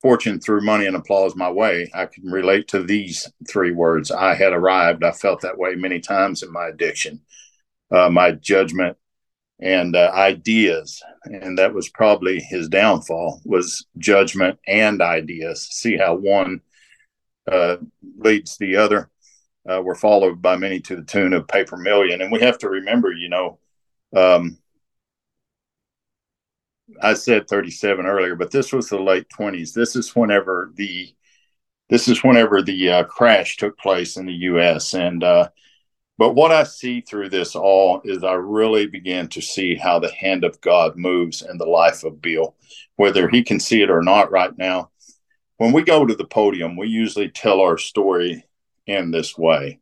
fortune 0.00 0.40
threw 0.40 0.62
money 0.62 0.86
and 0.86 0.96
applause 0.96 1.36
my 1.36 1.50
way. 1.50 1.90
I 1.94 2.06
can 2.06 2.24
relate 2.24 2.68
to 2.68 2.82
these 2.82 3.30
three 3.48 3.72
words. 3.72 4.10
I 4.10 4.34
had 4.34 4.52
arrived. 4.52 5.04
I 5.04 5.12
felt 5.12 5.42
that 5.42 5.58
way 5.58 5.74
many 5.74 6.00
times 6.00 6.42
in 6.42 6.50
my 6.50 6.68
addiction 6.68 7.20
uh, 7.90 8.10
my 8.10 8.32
judgment 8.32 8.96
and 9.60 9.94
uh, 9.94 10.10
ideas 10.14 11.02
and 11.24 11.58
that 11.58 11.72
was 11.72 11.88
probably 11.88 12.40
his 12.40 12.68
downfall 12.68 13.40
was 13.44 13.86
judgment 13.98 14.58
and 14.66 15.00
ideas. 15.00 15.68
See 15.70 15.96
how 15.96 16.14
one 16.16 16.60
uh, 17.50 17.76
leads 18.18 18.56
the 18.56 18.76
other. 18.76 19.10
Uh, 19.66 19.80
were 19.80 19.94
followed 19.94 20.42
by 20.42 20.56
many 20.56 20.78
to 20.78 20.94
the 20.94 21.02
tune 21.02 21.32
of 21.32 21.48
paper 21.48 21.78
million. 21.78 22.20
And 22.20 22.30
we 22.30 22.40
have 22.40 22.58
to 22.58 22.68
remember 22.68 23.12
you 23.12 23.30
know 23.30 23.58
um, 24.14 24.58
i 27.02 27.14
said 27.14 27.48
37 27.48 28.04
earlier 28.04 28.36
but 28.36 28.50
this 28.50 28.72
was 28.72 28.88
the 28.88 28.98
late 28.98 29.26
20s 29.30 29.72
this 29.72 29.96
is 29.96 30.14
whenever 30.14 30.70
the 30.74 31.14
this 31.88 32.08
is 32.08 32.24
whenever 32.24 32.62
the 32.62 32.90
uh, 32.90 33.04
crash 33.04 33.56
took 33.56 33.78
place 33.78 34.16
in 34.16 34.26
the 34.26 34.32
U.S. 34.32 34.94
and 34.94 35.22
uh, 35.22 35.48
but 36.18 36.34
what 36.34 36.52
I 36.52 36.64
see 36.64 37.00
through 37.00 37.30
this 37.30 37.56
all 37.56 38.00
is 38.04 38.22
I 38.22 38.34
really 38.34 38.86
begin 38.86 39.28
to 39.28 39.40
see 39.40 39.74
how 39.74 39.98
the 39.98 40.12
hand 40.12 40.44
of 40.44 40.60
God 40.60 40.96
moves 40.96 41.42
in 41.42 41.58
the 41.58 41.66
life 41.66 42.04
of 42.04 42.22
Bill, 42.22 42.54
whether 42.96 43.28
he 43.28 43.42
can 43.42 43.58
see 43.58 43.82
it 43.82 43.90
or 43.90 44.02
not 44.02 44.30
right 44.30 44.56
now. 44.56 44.90
When 45.56 45.72
we 45.72 45.82
go 45.82 46.04
to 46.06 46.14
the 46.14 46.24
podium, 46.24 46.76
we 46.76 46.88
usually 46.88 47.28
tell 47.28 47.60
our 47.60 47.78
story 47.78 48.44
in 48.86 49.10
this 49.10 49.36
way 49.36 49.80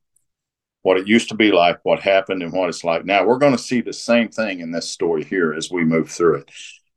what 0.82 0.96
it 0.96 1.06
used 1.06 1.28
to 1.28 1.34
be 1.34 1.52
like, 1.52 1.78
what 1.84 2.00
happened, 2.00 2.42
and 2.42 2.52
what 2.52 2.68
it's 2.68 2.84
like 2.84 3.04
now. 3.04 3.24
We're 3.24 3.38
going 3.38 3.56
to 3.56 3.62
see 3.62 3.80
the 3.80 3.92
same 3.92 4.28
thing 4.28 4.60
in 4.60 4.72
this 4.72 4.90
story 4.90 5.24
here 5.24 5.54
as 5.54 5.70
we 5.70 5.84
move 5.84 6.10
through 6.10 6.38
it. 6.38 6.50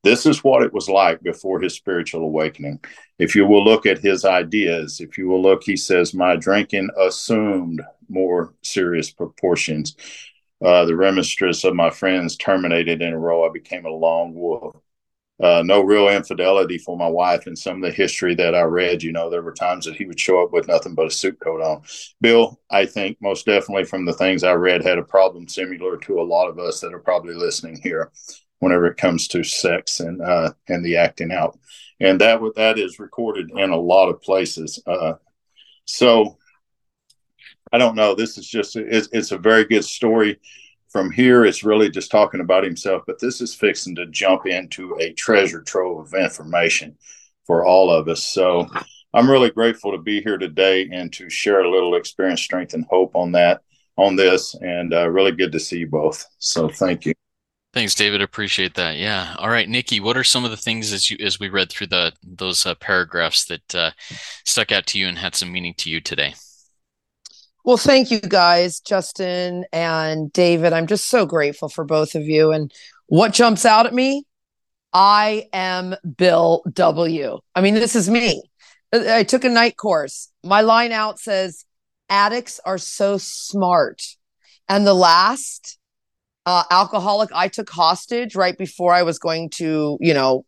This 0.05 0.27
is 0.27 0.43
what 0.43 0.61
it 0.61 0.71
was 0.71 0.87
like 0.87 1.23
before 1.23 1.59
his 1.59 1.73
spiritual 1.73 2.21
awakening. 2.21 2.79
If 3.17 3.35
you 3.35 3.47
will 3.47 3.63
look 3.63 3.87
at 3.87 3.97
his 3.97 4.23
ideas, 4.23 5.01
if 5.01 5.17
you 5.17 5.27
will 5.27 5.41
look, 5.41 5.63
he 5.63 5.75
says, 5.75 6.13
My 6.13 6.35
drinking 6.35 6.91
assumed 6.95 7.81
more 8.07 8.53
serious 8.61 9.09
proportions. 9.09 9.95
Uh, 10.63 10.85
the 10.85 10.95
remonstrance 10.95 11.63
of 11.63 11.73
my 11.73 11.89
friends 11.89 12.37
terminated 12.37 13.01
in 13.01 13.13
a 13.13 13.17
row. 13.17 13.47
I 13.47 13.51
became 13.51 13.87
a 13.87 13.89
lone 13.89 14.35
wolf. 14.35 14.75
Uh, 15.41 15.63
no 15.65 15.81
real 15.81 16.07
infidelity 16.07 16.77
for 16.77 16.95
my 16.95 17.07
wife. 17.07 17.47
And 17.47 17.57
some 17.57 17.77
of 17.77 17.89
the 17.89 17.91
history 17.91 18.35
that 18.35 18.53
I 18.53 18.61
read, 18.61 19.01
you 19.01 19.11
know, 19.11 19.31
there 19.31 19.41
were 19.41 19.53
times 19.53 19.85
that 19.85 19.95
he 19.95 20.05
would 20.05 20.19
show 20.19 20.43
up 20.43 20.53
with 20.53 20.67
nothing 20.67 20.93
but 20.93 21.07
a 21.07 21.11
suit 21.11 21.39
coat 21.39 21.61
on. 21.61 21.81
Bill, 22.21 22.61
I 22.69 22.85
think 22.85 23.17
most 23.21 23.47
definitely 23.47 23.85
from 23.85 24.05
the 24.05 24.13
things 24.13 24.43
I 24.43 24.53
read, 24.53 24.83
had 24.83 24.99
a 24.99 25.03
problem 25.03 25.47
similar 25.47 25.97
to 25.97 26.19
a 26.19 26.21
lot 26.21 26.47
of 26.47 26.59
us 26.59 26.79
that 26.81 26.93
are 26.93 26.99
probably 26.99 27.33
listening 27.33 27.81
here 27.81 28.11
whenever 28.59 28.87
it 28.87 28.97
comes 28.97 29.27
to 29.29 29.43
sex 29.43 29.99
and 29.99 30.21
uh, 30.21 30.51
and 30.67 30.83
the 30.83 30.97
acting 30.97 31.31
out, 31.31 31.57
and 31.99 32.19
that 32.21 32.39
that 32.55 32.79
is 32.79 32.99
recorded 32.99 33.51
in 33.55 33.69
a 33.69 33.79
lot 33.79 34.09
of 34.09 34.21
places. 34.21 34.81
Uh, 34.85 35.13
so 35.85 36.37
I 37.71 37.77
don't 37.77 37.95
know. 37.95 38.15
This 38.15 38.37
is 38.37 38.47
just 38.47 38.75
it's, 38.75 39.09
it's 39.11 39.31
a 39.31 39.37
very 39.37 39.65
good 39.65 39.85
story. 39.85 40.39
From 40.89 41.11
here, 41.11 41.45
it's 41.45 41.63
really 41.63 41.89
just 41.89 42.09
talking 42.09 42.39
about 42.39 42.63
himself, 42.63 43.03
but 43.05 43.19
this 43.19 43.41
is 43.41 43.53
fixing 43.53 43.95
to 43.95 44.05
jump 44.05 44.45
into 44.45 44.97
a 45.01 45.11
treasure 45.11 45.61
trove 45.61 46.05
of 46.05 46.13
information 46.13 46.97
for 47.45 47.65
all 47.65 47.91
of 47.91 48.07
us. 48.07 48.23
So 48.23 48.69
I'm 49.13 49.29
really 49.29 49.49
grateful 49.49 49.91
to 49.91 49.97
be 49.97 50.21
here 50.21 50.37
today 50.37 50.89
and 50.91 51.11
to 51.13 51.29
share 51.29 51.61
a 51.61 51.69
little 51.69 51.95
experience, 51.95 52.41
strength, 52.41 52.73
and 52.73 52.85
hope 52.89 53.15
on 53.15 53.33
that 53.33 53.61
on 53.97 54.15
this. 54.15 54.55
And 54.55 54.93
uh, 54.93 55.09
really 55.09 55.31
good 55.31 55.51
to 55.51 55.59
see 55.59 55.79
you 55.79 55.87
both. 55.87 56.25
So 56.39 56.69
thank 56.69 57.05
you. 57.05 57.13
Thanks, 57.75 57.93
David. 57.93 58.21
Appreciate 58.21 58.73
that. 58.75 58.95
Yeah. 58.95 59.35
All 59.37 59.49
right, 59.49 59.67
Nikki. 59.67 59.99
What 59.99 60.15
are 60.15 60.23
some 60.23 60.45
of 60.45 60.51
the 60.51 60.55
things 60.55 60.93
as 60.93 61.11
you 61.11 61.17
as 61.19 61.41
we 61.41 61.49
read 61.49 61.69
through 61.69 61.87
the 61.87 62.13
those 62.23 62.65
uh, 62.65 62.73
paragraphs 62.75 63.43
that 63.47 63.75
uh, 63.75 63.91
stuck 64.45 64.71
out 64.71 64.85
to 64.87 64.97
you 64.97 65.09
and 65.09 65.17
had 65.17 65.35
some 65.35 65.51
meaning 65.51 65.73
to 65.79 65.89
you 65.89 65.99
today? 65.99 66.35
Well, 67.65 67.75
thank 67.75 68.11
you 68.11 68.21
guys, 68.21 68.79
Justin 68.79 69.65
and 69.73 70.31
David. 70.31 70.71
I'm 70.71 70.87
just 70.87 71.09
so 71.09 71.25
grateful 71.25 71.67
for 71.67 71.83
both 71.83 72.15
of 72.15 72.21
you. 72.21 72.53
And 72.53 72.71
what 73.07 73.33
jumps 73.33 73.65
out 73.65 73.85
at 73.85 73.93
me? 73.93 74.23
I 74.93 75.49
am 75.51 75.95
Bill 76.15 76.63
W. 76.71 77.39
I 77.55 77.59
mean, 77.59 77.73
this 77.73 77.97
is 77.97 78.09
me. 78.09 78.41
I 78.93 79.23
took 79.23 79.43
a 79.43 79.49
night 79.49 79.75
course. 79.75 80.31
My 80.45 80.61
line 80.61 80.93
out 80.93 81.19
says, 81.19 81.65
addicts 82.07 82.61
are 82.65 82.77
so 82.77 83.17
smart. 83.17 84.01
And 84.69 84.87
the 84.87 84.93
last 84.93 85.77
uh, 86.45 86.63
alcoholic 86.71 87.29
I 87.33 87.47
took 87.47 87.69
hostage 87.69 88.35
right 88.35 88.57
before 88.57 88.93
I 88.93 89.03
was 89.03 89.19
going 89.19 89.49
to, 89.51 89.97
you 89.99 90.13
know, 90.13 90.45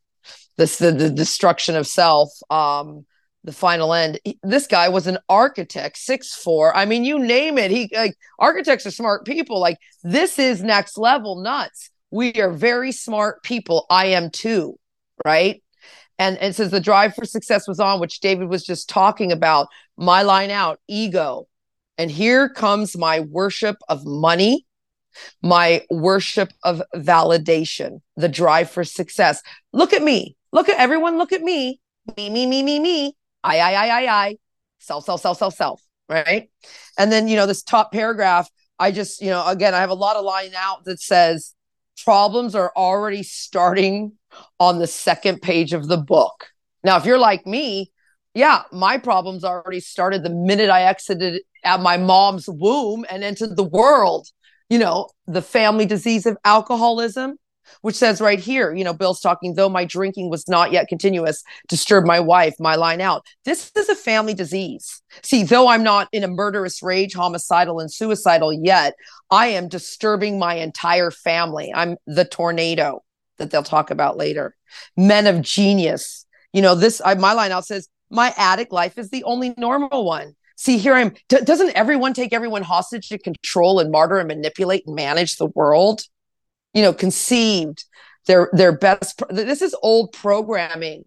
this 0.57 0.77
the, 0.77 0.91
the 0.91 1.09
destruction 1.09 1.75
of 1.75 1.87
self. 1.87 2.31
Um, 2.49 3.05
the 3.47 3.53
final 3.53 3.93
end. 3.93 4.19
This 4.43 4.67
guy 4.67 4.89
was 4.89 5.07
an 5.07 5.17
architect, 5.29 5.97
six 5.97 6.35
four. 6.35 6.75
I 6.75 6.85
mean, 6.85 7.05
you 7.05 7.17
name 7.17 7.57
it. 7.57 7.71
He 7.71 7.89
like 7.93 8.15
architects 8.37 8.85
are 8.85 8.91
smart 8.91 9.25
people. 9.25 9.59
Like 9.59 9.77
this 10.03 10.37
is 10.37 10.61
next 10.61 10.97
level 10.97 11.41
nuts. 11.41 11.89
We 12.11 12.33
are 12.35 12.51
very 12.51 12.91
smart 12.91 13.41
people. 13.43 13.85
I 13.89 14.07
am 14.07 14.29
too, 14.31 14.77
right? 15.25 15.63
And 16.19 16.37
and 16.39 16.53
says 16.53 16.71
the 16.71 16.81
drive 16.81 17.15
for 17.15 17.25
success 17.25 17.69
was 17.69 17.79
on, 17.79 18.01
which 18.01 18.19
David 18.19 18.49
was 18.49 18.65
just 18.65 18.89
talking 18.89 19.31
about. 19.31 19.67
My 19.95 20.23
line 20.23 20.51
out, 20.51 20.79
ego. 20.87 21.47
And 21.97 22.11
here 22.11 22.49
comes 22.49 22.97
my 22.97 23.21
worship 23.21 23.77
of 23.89 24.05
money, 24.05 24.66
my 25.41 25.85
worship 25.89 26.51
of 26.63 26.81
validation, 26.95 28.01
the 28.15 28.29
drive 28.29 28.69
for 28.69 28.83
success. 28.83 29.41
Look 29.73 29.93
at 29.93 30.03
me. 30.03 30.35
Look 30.51 30.69
at 30.69 30.79
everyone. 30.79 31.17
Look 31.17 31.33
at 31.33 31.41
me. 31.41 31.79
Me, 32.15 32.29
me, 32.29 32.45
me, 32.45 32.63
me, 32.63 32.79
me. 32.79 33.15
I, 33.43 33.59
I, 33.59 33.71
I, 33.71 33.87
I, 33.87 34.25
I, 34.25 34.35
self, 34.79 35.05
self, 35.05 35.21
self, 35.21 35.37
self, 35.37 35.53
self, 35.55 35.81
right? 36.09 36.49
And 36.97 37.11
then, 37.11 37.27
you 37.27 37.35
know, 37.35 37.45
this 37.45 37.63
top 37.63 37.91
paragraph, 37.91 38.49
I 38.79 38.91
just, 38.91 39.21
you 39.21 39.29
know, 39.29 39.45
again, 39.45 39.73
I 39.73 39.79
have 39.79 39.89
a 39.89 39.95
lot 39.95 40.15
of 40.15 40.25
line 40.25 40.51
out 40.55 40.85
that 40.85 40.99
says 40.99 41.53
problems 42.03 42.55
are 42.55 42.71
already 42.75 43.23
starting 43.23 44.13
on 44.59 44.79
the 44.79 44.87
second 44.87 45.41
page 45.41 45.73
of 45.73 45.87
the 45.87 45.97
book. 45.97 46.47
Now, 46.83 46.97
if 46.97 47.05
you're 47.05 47.17
like 47.17 47.45
me, 47.45 47.91
yeah, 48.33 48.63
my 48.71 48.97
problems 48.97 49.43
already 49.43 49.79
started 49.79 50.23
the 50.23 50.29
minute 50.29 50.69
I 50.69 50.83
exited 50.83 51.41
at 51.63 51.81
my 51.81 51.97
mom's 51.97 52.47
womb 52.47 53.05
and 53.09 53.23
entered 53.23 53.55
the 53.55 53.63
world. 53.63 54.27
You 54.69 54.79
know, 54.79 55.09
the 55.25 55.41
family 55.41 55.85
disease 55.85 56.25
of 56.25 56.37
alcoholism, 56.43 57.37
which 57.81 57.95
says 57.95 58.21
right 58.21 58.39
here, 58.39 58.73
you 58.73 58.83
know, 58.83 58.93
Bill's 58.93 59.19
talking, 59.19 59.55
though 59.55 59.67
my 59.67 59.83
drinking 59.83 60.29
was 60.29 60.47
not 60.47 60.71
yet 60.71 60.87
continuous, 60.87 61.43
disturbed 61.67 62.07
my 62.07 62.19
wife, 62.19 62.55
my 62.59 62.75
line 62.75 63.01
out. 63.01 63.25
This 63.43 63.71
is 63.75 63.89
a 63.89 63.95
family 63.95 64.33
disease. 64.33 65.01
See, 65.21 65.43
though 65.43 65.67
I'm 65.67 65.83
not 65.83 66.07
in 66.13 66.23
a 66.23 66.29
murderous 66.29 66.81
rage, 66.81 67.13
homicidal, 67.13 67.79
and 67.79 67.91
suicidal 67.91 68.53
yet, 68.53 68.93
I 69.29 69.47
am 69.47 69.67
disturbing 69.67 70.39
my 70.39 70.55
entire 70.55 71.11
family. 71.11 71.73
I'm 71.75 71.97
the 72.05 72.23
tornado 72.23 73.03
that 73.37 73.51
they'll 73.51 73.63
talk 73.63 73.91
about 73.91 74.15
later. 74.15 74.55
Men 74.95 75.27
of 75.27 75.41
genius. 75.41 76.25
You 76.53 76.61
know, 76.61 76.73
this, 76.73 77.01
I, 77.03 77.15
my 77.15 77.33
line 77.33 77.51
out 77.51 77.65
says, 77.65 77.89
my 78.09 78.33
addict 78.37 78.71
life 78.71 78.97
is 78.97 79.09
the 79.09 79.25
only 79.25 79.53
normal 79.57 80.05
one. 80.05 80.36
See, 80.57 80.77
here 80.77 80.93
I'm. 80.93 81.13
D- 81.29 81.41
doesn't 81.43 81.75
everyone 81.75 82.13
take 82.13 82.33
everyone 82.33 82.63
hostage 82.63 83.07
to 83.09 83.17
control 83.17 83.79
and 83.79 83.91
martyr 83.91 84.17
and 84.17 84.27
manipulate 84.27 84.85
and 84.85 84.95
manage 84.95 85.37
the 85.37 85.47
world? 85.47 86.01
you 86.77 86.83
know, 86.83 86.93
conceived 86.93 87.85
their 88.27 88.49
their 88.53 88.71
best. 88.71 89.23
This 89.31 89.63
is 89.63 89.75
old 89.81 90.11
programming. 90.11 91.05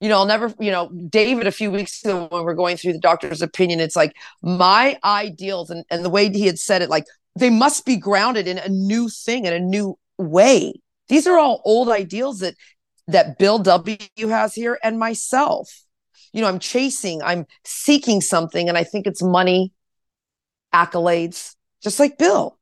You 0.00 0.08
know, 0.08 0.16
I'll 0.16 0.26
never, 0.26 0.54
you 0.58 0.70
know, 0.70 0.88
David 0.88 1.46
a 1.46 1.52
few 1.52 1.70
weeks 1.70 2.02
ago 2.02 2.26
when 2.30 2.44
we're 2.44 2.54
going 2.54 2.78
through 2.78 2.94
the 2.94 3.00
doctor's 3.00 3.42
opinion, 3.42 3.80
it's 3.80 3.96
like 3.96 4.16
my 4.40 4.98
ideals 5.04 5.68
and, 5.68 5.84
and 5.90 6.02
the 6.02 6.08
way 6.08 6.30
he 6.30 6.46
had 6.46 6.58
said 6.58 6.80
it, 6.80 6.88
like 6.88 7.04
they 7.36 7.50
must 7.50 7.84
be 7.84 7.96
grounded 7.96 8.48
in 8.48 8.56
a 8.56 8.70
new 8.70 9.10
thing 9.10 9.44
in 9.44 9.52
a 9.52 9.60
new 9.60 9.98
way. 10.16 10.72
These 11.08 11.26
are 11.26 11.38
all 11.38 11.60
old 11.66 11.90
ideals 11.90 12.38
that 12.38 12.54
that 13.08 13.38
Bill 13.38 13.58
W 13.58 13.98
has 14.20 14.54
here 14.54 14.78
and 14.82 14.98
myself. 14.98 15.82
You 16.32 16.42
know, 16.42 16.48
I'm 16.48 16.58
chasing, 16.58 17.22
I'm 17.22 17.46
seeking 17.64 18.20
something, 18.20 18.68
and 18.68 18.78
I 18.78 18.84
think 18.84 19.06
it's 19.06 19.22
money, 19.22 19.72
accolades, 20.72 21.56
just 21.82 21.98
like 21.98 22.18
Bill. 22.18 22.58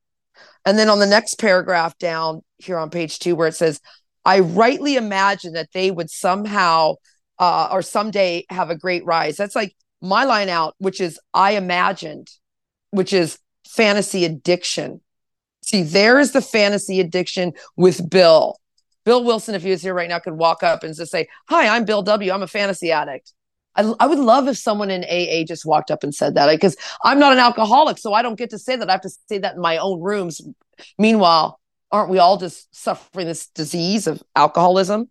And 0.64 0.78
then 0.78 0.88
on 0.88 0.98
the 0.98 1.06
next 1.06 1.38
paragraph 1.38 1.98
down, 1.98 2.42
here 2.58 2.78
on 2.78 2.90
page 2.90 3.18
two 3.18 3.36
where 3.36 3.48
it 3.48 3.54
says, 3.54 3.80
I 4.24 4.40
rightly 4.40 4.96
imagine 4.96 5.54
that 5.54 5.72
they 5.72 5.90
would 5.90 6.10
somehow 6.10 6.96
uh, 7.38 7.68
or 7.70 7.82
someday 7.82 8.44
have 8.50 8.68
a 8.68 8.76
great 8.76 9.04
rise. 9.04 9.36
That's 9.36 9.56
like 9.56 9.74
my 10.00 10.24
line 10.24 10.48
out, 10.48 10.74
which 10.78 11.00
is 11.00 11.18
I 11.32 11.52
imagined, 11.52 12.28
which 12.90 13.12
is 13.12 13.38
fantasy 13.66 14.24
addiction. 14.24 15.00
See, 15.62 15.82
there 15.82 16.18
is 16.18 16.32
the 16.32 16.42
fantasy 16.42 17.00
addiction 17.00 17.52
with 17.76 18.08
Bill. 18.08 18.56
Bill 19.04 19.24
Wilson, 19.24 19.54
if 19.54 19.62
he 19.62 19.70
was 19.70 19.82
here 19.82 19.94
right 19.94 20.08
now, 20.08 20.18
could 20.18 20.34
walk 20.34 20.62
up 20.62 20.82
and 20.82 20.94
just 20.94 21.10
say, 21.10 21.28
Hi, 21.48 21.74
I'm 21.74 21.84
Bill 21.84 22.02
W. 22.02 22.30
I'm 22.32 22.42
a 22.42 22.46
fantasy 22.46 22.92
addict. 22.92 23.32
I, 23.78 23.94
I 24.00 24.06
would 24.06 24.18
love 24.18 24.48
if 24.48 24.58
someone 24.58 24.90
in 24.90 25.04
AA 25.04 25.44
just 25.44 25.64
walked 25.64 25.90
up 25.90 26.02
and 26.02 26.14
said 26.14 26.34
that 26.34 26.50
because 26.50 26.76
I'm 27.04 27.18
not 27.18 27.32
an 27.32 27.38
alcoholic, 27.38 27.98
so 27.98 28.12
I 28.12 28.22
don't 28.22 28.38
get 28.38 28.50
to 28.50 28.58
say 28.58 28.76
that. 28.76 28.88
I 28.88 28.92
have 28.92 29.00
to 29.02 29.10
say 29.28 29.38
that 29.38 29.54
in 29.54 29.60
my 29.60 29.78
own 29.78 30.00
rooms. 30.00 30.40
Meanwhile, 30.98 31.60
aren't 31.90 32.10
we 32.10 32.18
all 32.18 32.36
just 32.36 32.74
suffering 32.74 33.26
this 33.26 33.46
disease 33.48 34.06
of 34.06 34.22
alcoholism? 34.36 35.08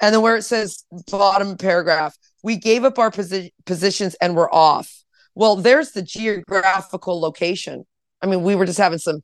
And 0.00 0.14
then 0.14 0.22
where 0.22 0.36
it 0.36 0.42
says 0.42 0.84
bottom 1.10 1.56
paragraph, 1.56 2.16
we 2.42 2.56
gave 2.56 2.84
up 2.84 2.98
our 2.98 3.10
posi- 3.10 3.52
positions 3.66 4.14
and 4.20 4.36
we're 4.36 4.50
off. 4.50 5.02
Well, 5.34 5.56
there's 5.56 5.90
the 5.90 6.02
geographical 6.02 7.20
location. 7.20 7.84
I 8.22 8.26
mean, 8.26 8.42
we 8.42 8.54
were 8.54 8.66
just 8.66 8.78
having 8.78 8.98
some 8.98 9.20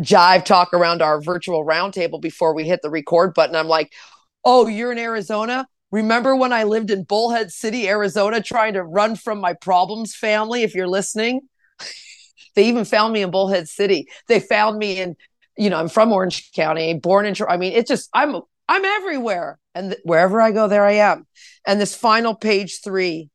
jive 0.00 0.44
talk 0.44 0.74
around 0.74 1.02
our 1.02 1.20
virtual 1.20 1.64
roundtable 1.64 2.20
before 2.20 2.54
we 2.54 2.64
hit 2.64 2.80
the 2.82 2.90
record 2.90 3.32
button. 3.34 3.54
I'm 3.54 3.68
like, 3.68 3.92
oh, 4.44 4.66
you're 4.66 4.90
in 4.90 4.98
Arizona? 4.98 5.66
Remember 5.94 6.34
when 6.34 6.52
I 6.52 6.64
lived 6.64 6.90
in 6.90 7.04
Bullhead 7.04 7.52
City, 7.52 7.88
Arizona, 7.88 8.42
trying 8.42 8.74
to 8.74 8.82
run 8.82 9.16
from 9.16 9.40
my 9.40 9.54
problems 9.54 10.14
family? 10.14 10.62
If 10.62 10.74
you're 10.74 10.88
listening, 10.88 11.42
they 12.56 12.66
even 12.66 12.84
found 12.84 13.12
me 13.12 13.22
in 13.22 13.30
Bullhead 13.30 13.68
City. 13.68 14.08
They 14.28 14.40
found 14.40 14.78
me 14.78 15.00
in 15.00 15.16
you 15.56 15.70
know, 15.70 15.78
I'm 15.78 15.88
from 15.88 16.12
Orange 16.12 16.50
County, 16.52 16.94
born 16.94 17.26
in, 17.26 17.34
I 17.48 17.56
mean, 17.56 17.72
it's 17.72 17.88
just, 17.88 18.10
I'm, 18.12 18.40
I'm 18.68 18.84
everywhere. 18.84 19.58
And 19.74 19.92
th- 19.92 20.02
wherever 20.04 20.40
I 20.40 20.52
go, 20.52 20.68
there 20.68 20.84
I 20.84 20.94
am. 20.94 21.26
And 21.66 21.80
this 21.80 21.94
final 21.94 22.34
page 22.34 22.80
three, 22.82 23.30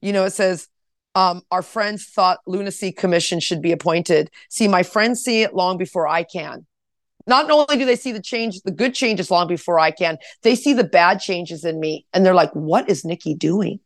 you 0.00 0.12
know, 0.12 0.24
it 0.24 0.32
says, 0.32 0.68
um, 1.14 1.42
our 1.50 1.62
friends 1.62 2.06
thought 2.06 2.38
lunacy 2.46 2.90
commission 2.90 3.38
should 3.38 3.60
be 3.60 3.72
appointed. 3.72 4.30
See, 4.48 4.66
my 4.66 4.82
friends 4.82 5.20
see 5.20 5.42
it 5.42 5.54
long 5.54 5.76
before 5.76 6.08
I 6.08 6.22
can. 6.22 6.66
Not 7.26 7.50
only 7.50 7.76
do 7.76 7.84
they 7.84 7.96
see 7.96 8.12
the 8.12 8.22
change, 8.22 8.60
the 8.62 8.70
good 8.70 8.94
changes 8.94 9.30
long 9.30 9.46
before 9.46 9.78
I 9.78 9.90
can, 9.90 10.18
they 10.42 10.54
see 10.54 10.72
the 10.72 10.84
bad 10.84 11.20
changes 11.20 11.64
in 11.64 11.78
me, 11.80 12.06
and 12.12 12.24
they're 12.24 12.34
like, 12.34 12.52
"What 12.52 12.88
is 12.88 13.04
Nikki 13.04 13.34
doing? 13.34 13.80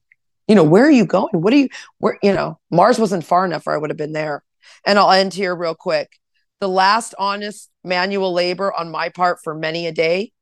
You 0.49 0.55
know, 0.55 0.64
where 0.64 0.85
are 0.85 0.90
you 0.90 1.07
going? 1.07 1.33
What 1.33 1.52
are 1.52 1.57
you? 1.57 1.69
Where 1.99 2.19
you 2.23 2.33
know, 2.33 2.59
Mars 2.71 2.99
wasn't 2.99 3.25
far 3.25 3.45
enough, 3.45 3.66
or 3.66 3.75
I 3.75 3.78
would 3.78 3.90
have 3.90 3.97
been 3.97 4.12
there." 4.12 4.43
And 4.85 4.99
I'll 4.99 5.11
end 5.11 5.35
here 5.35 5.55
real 5.55 5.75
quick. 5.75 6.19
The 6.61 6.69
last 6.69 7.14
honest 7.19 7.71
manual 7.85 8.33
labor 8.33 8.73
on 8.73 8.90
my 8.90 9.09
part 9.11 9.38
for 9.43 9.55
many 9.55 9.87
a 9.87 9.93
day, 9.93 10.33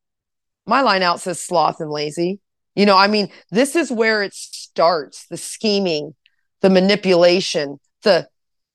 my 0.65 0.81
line 0.81 1.03
out 1.03 1.19
says 1.19 1.41
sloth 1.41 1.79
and 1.79 1.91
lazy. 1.91 2.39
You 2.75 2.85
know, 2.85 2.97
I 2.97 3.07
mean, 3.07 3.31
this 3.51 3.75
is 3.75 3.91
where 3.91 4.23
it 4.23 4.33
starts 4.33 5.27
the 5.27 5.37
scheming, 5.37 6.15
the 6.61 6.69
manipulation, 6.69 7.79
the 8.03 8.27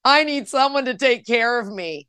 I 0.04 0.24
need 0.24 0.48
someone 0.48 0.86
to 0.86 0.96
take 0.96 1.26
care 1.26 1.60
of 1.60 1.68
me. 1.68 2.08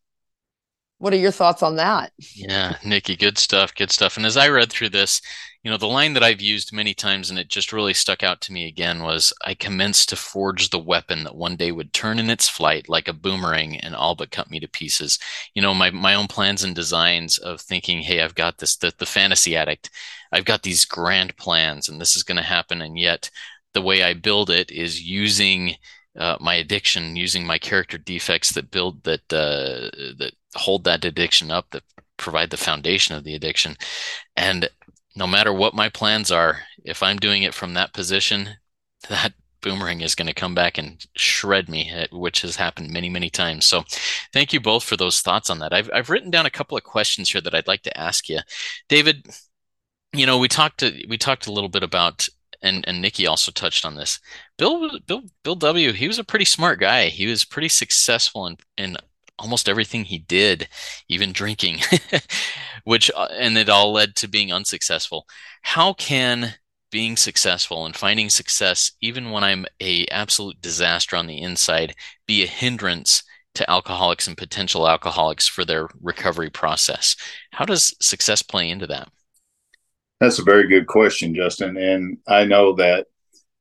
What 1.01 1.13
are 1.13 1.17
your 1.17 1.31
thoughts 1.31 1.63
on 1.63 1.77
that? 1.77 2.11
Yeah, 2.35 2.77
Nikki, 2.85 3.15
good 3.15 3.39
stuff, 3.39 3.73
good 3.73 3.89
stuff. 3.89 4.17
And 4.17 4.25
as 4.25 4.37
I 4.37 4.49
read 4.49 4.71
through 4.71 4.89
this, 4.89 5.19
you 5.63 5.71
know, 5.71 5.77
the 5.77 5.87
line 5.87 6.13
that 6.13 6.21
I've 6.21 6.41
used 6.41 6.71
many 6.71 6.93
times 6.93 7.31
and 7.31 7.39
it 7.39 7.47
just 7.47 7.73
really 7.73 7.95
stuck 7.95 8.21
out 8.21 8.39
to 8.41 8.53
me 8.53 8.67
again 8.67 9.01
was 9.01 9.33
I 9.43 9.55
commenced 9.55 10.09
to 10.09 10.15
forge 10.15 10.69
the 10.69 10.77
weapon 10.77 11.23
that 11.23 11.35
one 11.35 11.55
day 11.55 11.71
would 11.71 11.91
turn 11.91 12.19
in 12.19 12.29
its 12.29 12.47
flight 12.47 12.87
like 12.87 13.07
a 13.07 13.13
boomerang 13.13 13.77
and 13.77 13.95
all 13.95 14.13
but 14.13 14.29
cut 14.29 14.51
me 14.51 14.59
to 14.59 14.67
pieces. 14.67 15.17
You 15.55 15.63
know, 15.63 15.73
my 15.73 15.89
my 15.89 16.13
own 16.13 16.27
plans 16.27 16.63
and 16.63 16.75
designs 16.75 17.39
of 17.39 17.61
thinking, 17.61 18.01
hey, 18.01 18.21
I've 18.21 18.35
got 18.35 18.59
this 18.59 18.77
the, 18.77 18.93
the 18.99 19.07
fantasy 19.07 19.55
addict. 19.55 19.89
I've 20.31 20.45
got 20.45 20.61
these 20.61 20.85
grand 20.85 21.35
plans 21.35 21.89
and 21.89 21.99
this 21.99 22.15
is 22.15 22.21
going 22.21 22.37
to 22.37 22.43
happen 22.43 22.79
and 22.79 22.95
yet 22.95 23.31
the 23.73 23.81
way 23.81 24.03
I 24.03 24.13
build 24.13 24.51
it 24.51 24.69
is 24.69 25.01
using 25.01 25.77
uh, 26.15 26.37
my 26.39 26.53
addiction, 26.53 27.15
using 27.15 27.47
my 27.47 27.57
character 27.57 27.97
defects 27.97 28.53
that 28.53 28.69
build 28.69 29.03
that 29.05 29.33
uh, 29.33 29.89
that 30.19 30.33
hold 30.55 30.83
that 30.83 31.05
addiction 31.05 31.51
up, 31.51 31.69
that 31.71 31.83
provide 32.17 32.49
the 32.49 32.57
foundation 32.57 33.15
of 33.15 33.23
the 33.23 33.35
addiction. 33.35 33.75
And 34.35 34.69
no 35.15 35.27
matter 35.27 35.51
what 35.51 35.73
my 35.73 35.89
plans 35.89 36.31
are, 36.31 36.59
if 36.83 37.03
I'm 37.03 37.17
doing 37.17 37.43
it 37.43 37.53
from 37.53 37.73
that 37.73 37.93
position, 37.93 38.49
that 39.09 39.33
boomerang 39.61 40.01
is 40.01 40.15
going 40.15 40.27
to 40.27 40.33
come 40.33 40.55
back 40.55 40.77
and 40.77 41.05
shred 41.15 41.69
me, 41.69 41.91
eh, 41.91 42.07
which 42.11 42.41
has 42.41 42.55
happened 42.55 42.89
many, 42.89 43.09
many 43.09 43.29
times. 43.29 43.65
So 43.65 43.83
thank 44.33 44.53
you 44.53 44.59
both 44.59 44.83
for 44.83 44.97
those 44.97 45.21
thoughts 45.21 45.49
on 45.49 45.59
that. 45.59 45.73
I've, 45.73 45.89
I've 45.93 46.09
written 46.09 46.31
down 46.31 46.45
a 46.45 46.51
couple 46.51 46.77
of 46.77 46.83
questions 46.83 47.29
here 47.31 47.41
that 47.41 47.53
I'd 47.53 47.67
like 47.67 47.83
to 47.83 47.97
ask 47.97 48.27
you. 48.27 48.39
David, 48.89 49.27
you 50.13 50.25
know, 50.25 50.39
we 50.39 50.47
talked 50.47 50.79
to, 50.79 51.05
we 51.07 51.17
talked 51.17 51.47
a 51.47 51.51
little 51.51 51.69
bit 51.69 51.83
about 51.83 52.27
and 52.61 52.87
and 52.87 53.01
Nikki 53.01 53.25
also 53.25 53.51
touched 53.51 53.85
on 53.85 53.95
this. 53.95 54.19
Bill 54.57 54.99
Bill 55.07 55.23
Bill 55.43 55.55
W. 55.55 55.93
He 55.93 56.07
was 56.07 56.19
a 56.19 56.23
pretty 56.23 56.45
smart 56.45 56.79
guy. 56.79 57.07
He 57.07 57.27
was 57.27 57.43
pretty 57.43 57.69
successful 57.69 58.47
in 58.47 58.57
in 58.77 58.97
almost 59.39 59.69
everything 59.69 60.05
he 60.05 60.19
did, 60.19 60.67
even 61.07 61.31
drinking, 61.31 61.79
which 62.83 63.11
uh, 63.15 63.27
and 63.31 63.57
it 63.57 63.69
all 63.69 63.91
led 63.91 64.15
to 64.17 64.27
being 64.27 64.51
unsuccessful. 64.51 65.25
How 65.61 65.93
can 65.93 66.55
being 66.91 67.15
successful 67.15 67.85
and 67.85 67.95
finding 67.95 68.29
success, 68.29 68.91
even 69.01 69.31
when 69.31 69.43
I'm 69.43 69.65
a 69.79 70.05
absolute 70.07 70.61
disaster 70.61 71.15
on 71.15 71.27
the 71.27 71.41
inside, 71.41 71.95
be 72.27 72.43
a 72.43 72.47
hindrance 72.47 73.23
to 73.55 73.69
alcoholics 73.69 74.27
and 74.27 74.37
potential 74.37 74.87
alcoholics 74.87 75.47
for 75.47 75.65
their 75.65 75.87
recovery 76.01 76.49
process? 76.49 77.15
How 77.51 77.65
does 77.65 77.95
success 77.99 78.41
play 78.41 78.69
into 78.69 78.87
that? 78.87 79.09
That's 80.19 80.39
a 80.39 80.43
very 80.43 80.67
good 80.67 80.85
question, 80.85 81.33
Justin. 81.33 81.77
And 81.77 82.17
I 82.27 82.43
know 82.45 82.73
that 82.75 83.07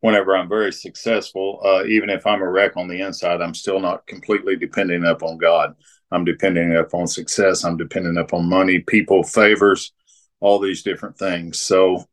whenever 0.00 0.36
I'm 0.36 0.48
very 0.48 0.72
successful, 0.72 1.60
uh, 1.64 1.84
even 1.84 2.10
if 2.10 2.26
I'm 2.26 2.42
a 2.42 2.48
wreck 2.48 2.76
on 2.76 2.88
the 2.88 3.00
inside, 3.00 3.40
I'm 3.40 3.54
still 3.54 3.80
not 3.80 4.06
completely 4.06 4.56
depending 4.56 5.04
up 5.04 5.22
on 5.22 5.38
God. 5.38 5.74
I'm 6.10 6.24
depending 6.24 6.74
up 6.76 6.92
on 6.94 7.06
success. 7.06 7.64
I'm 7.64 7.76
depending 7.76 8.18
up 8.18 8.32
on 8.32 8.48
money, 8.48 8.80
people, 8.80 9.22
favors, 9.22 9.92
all 10.40 10.58
these 10.58 10.82
different 10.82 11.18
things. 11.18 11.60
So, 11.60 12.08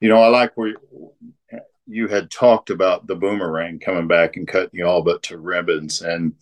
you 0.00 0.08
know, 0.08 0.20
I 0.20 0.28
like 0.28 0.56
where 0.56 0.74
you 1.86 2.08
had 2.08 2.30
talked 2.30 2.70
about 2.70 3.06
the 3.06 3.14
boomerang 3.14 3.78
coming 3.78 4.08
back 4.08 4.36
and 4.36 4.48
cutting 4.48 4.70
you 4.72 4.86
all 4.86 5.02
but 5.02 5.22
to 5.24 5.38
ribbons. 5.38 6.02
And, 6.02 6.34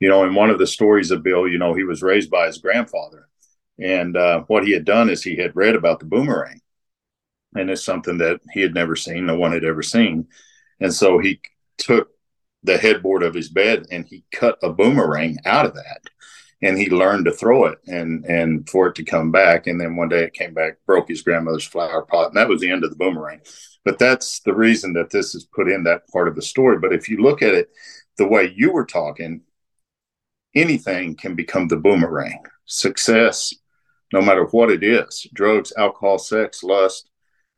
you 0.00 0.08
know, 0.08 0.24
in 0.24 0.34
one 0.34 0.50
of 0.50 0.58
the 0.58 0.66
stories 0.66 1.10
of 1.10 1.22
Bill, 1.22 1.46
you 1.46 1.58
know, 1.58 1.74
he 1.74 1.84
was 1.84 2.02
raised 2.02 2.30
by 2.30 2.46
his 2.46 2.58
grandfather. 2.58 3.28
And 3.78 4.16
uh, 4.16 4.44
what 4.46 4.64
he 4.64 4.72
had 4.72 4.86
done 4.86 5.10
is 5.10 5.22
he 5.22 5.36
had 5.36 5.54
read 5.54 5.74
about 5.74 5.98
the 5.98 6.06
boomerang, 6.06 6.62
and 7.56 7.70
it's 7.70 7.84
something 7.84 8.18
that 8.18 8.40
he 8.52 8.60
had 8.60 8.74
never 8.74 8.96
seen, 8.96 9.26
no 9.26 9.38
one 9.38 9.52
had 9.52 9.64
ever 9.64 9.82
seen. 9.82 10.28
And 10.80 10.92
so 10.92 11.18
he 11.18 11.40
took 11.78 12.10
the 12.62 12.78
headboard 12.78 13.22
of 13.22 13.34
his 13.34 13.48
bed 13.48 13.86
and 13.90 14.04
he 14.06 14.24
cut 14.32 14.58
a 14.62 14.70
boomerang 14.70 15.38
out 15.44 15.66
of 15.66 15.74
that, 15.74 16.02
and 16.62 16.76
he 16.76 16.90
learned 16.90 17.26
to 17.26 17.32
throw 17.32 17.66
it 17.66 17.78
and 17.86 18.24
and 18.24 18.68
for 18.68 18.88
it 18.88 18.94
to 18.96 19.04
come 19.04 19.30
back. 19.30 19.66
And 19.66 19.80
then 19.80 19.96
one 19.96 20.08
day 20.08 20.24
it 20.24 20.34
came 20.34 20.54
back, 20.54 20.78
broke 20.86 21.08
his 21.08 21.22
grandmother's 21.22 21.66
flower 21.66 22.02
pot, 22.02 22.28
and 22.28 22.36
that 22.36 22.48
was 22.48 22.60
the 22.60 22.70
end 22.70 22.84
of 22.84 22.90
the 22.90 22.96
boomerang. 22.96 23.40
But 23.84 23.98
that's 23.98 24.40
the 24.40 24.54
reason 24.54 24.94
that 24.94 25.10
this 25.10 25.34
is 25.34 25.44
put 25.44 25.70
in 25.70 25.84
that 25.84 26.08
part 26.08 26.28
of 26.28 26.34
the 26.34 26.42
story. 26.42 26.78
But 26.78 26.92
if 26.92 27.08
you 27.08 27.18
look 27.18 27.42
at 27.42 27.54
it 27.54 27.70
the 28.18 28.26
way 28.26 28.52
you 28.56 28.72
were 28.72 28.86
talking, 28.86 29.42
anything 30.54 31.14
can 31.14 31.34
become 31.34 31.68
the 31.68 31.76
boomerang. 31.76 32.42
Success, 32.64 33.54
no 34.12 34.20
matter 34.20 34.44
what 34.46 34.70
it 34.70 34.82
is 34.82 35.26
drugs, 35.32 35.72
alcohol, 35.76 36.18
sex, 36.18 36.62
lust. 36.62 37.10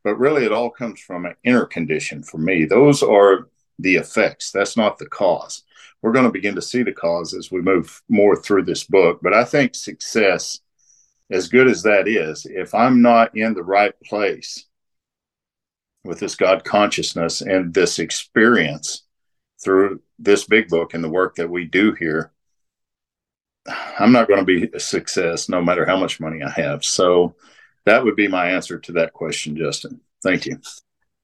But 0.04 0.18
really, 0.18 0.44
it 0.44 0.52
all 0.52 0.70
comes 0.70 1.00
from 1.00 1.26
an 1.26 1.34
inner 1.44 1.66
condition 1.66 2.22
for 2.22 2.38
me. 2.38 2.64
Those 2.64 3.02
are 3.02 3.48
the 3.78 3.96
effects. 3.96 4.50
That's 4.50 4.76
not 4.76 4.98
the 4.98 5.06
cause. 5.06 5.64
We're 6.02 6.12
going 6.12 6.24
to 6.24 6.32
begin 6.32 6.54
to 6.54 6.62
see 6.62 6.82
the 6.82 6.92
cause 6.92 7.34
as 7.34 7.50
we 7.50 7.60
move 7.60 8.02
more 8.08 8.36
through 8.36 8.64
this 8.64 8.84
book. 8.84 9.20
But 9.22 9.34
I 9.34 9.44
think 9.44 9.74
success, 9.74 10.60
as 11.30 11.48
good 11.48 11.68
as 11.68 11.82
that 11.82 12.06
is, 12.06 12.46
if 12.46 12.74
I'm 12.74 13.02
not 13.02 13.36
in 13.36 13.54
the 13.54 13.64
right 13.64 13.94
place 14.04 14.64
with 16.04 16.20
this 16.20 16.36
God 16.36 16.64
consciousness 16.64 17.40
and 17.40 17.74
this 17.74 17.98
experience 17.98 19.02
through 19.62 20.00
this 20.18 20.44
big 20.44 20.68
book 20.68 20.94
and 20.94 21.02
the 21.02 21.08
work 21.08 21.34
that 21.34 21.50
we 21.50 21.64
do 21.64 21.92
here, 21.92 22.32
I'm 23.98 24.12
not 24.12 24.28
going 24.28 24.40
to 24.40 24.46
be 24.46 24.70
a 24.72 24.80
success 24.80 25.48
no 25.48 25.60
matter 25.60 25.84
how 25.84 25.96
much 25.96 26.20
money 26.20 26.42
I 26.42 26.50
have. 26.50 26.84
So 26.84 27.34
that 27.84 28.04
would 28.04 28.16
be 28.16 28.28
my 28.28 28.50
answer 28.50 28.78
to 28.78 28.92
that 28.92 29.12
question, 29.12 29.56
Justin. 29.56 30.00
Thank 30.22 30.46
you. 30.46 30.58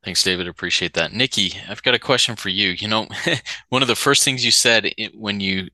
Thanks, 0.05 0.23
David. 0.23 0.49
Appreciate 0.49 0.93
that. 0.95 1.13
Nikki, 1.13 1.55
I've 1.69 1.83
got 1.83 1.95
a 1.95 1.99
question 1.99 2.37
for 2.37 2.51
you. 2.51 2.71
You 2.71 2.89
know, 2.89 3.09
one 3.71 3.83
of 3.83 3.89
the 3.89 3.97
first 3.97 4.23
things 4.23 4.45
you 4.45 4.51
said 4.51 4.93
when 5.15 5.41
you 5.41 5.69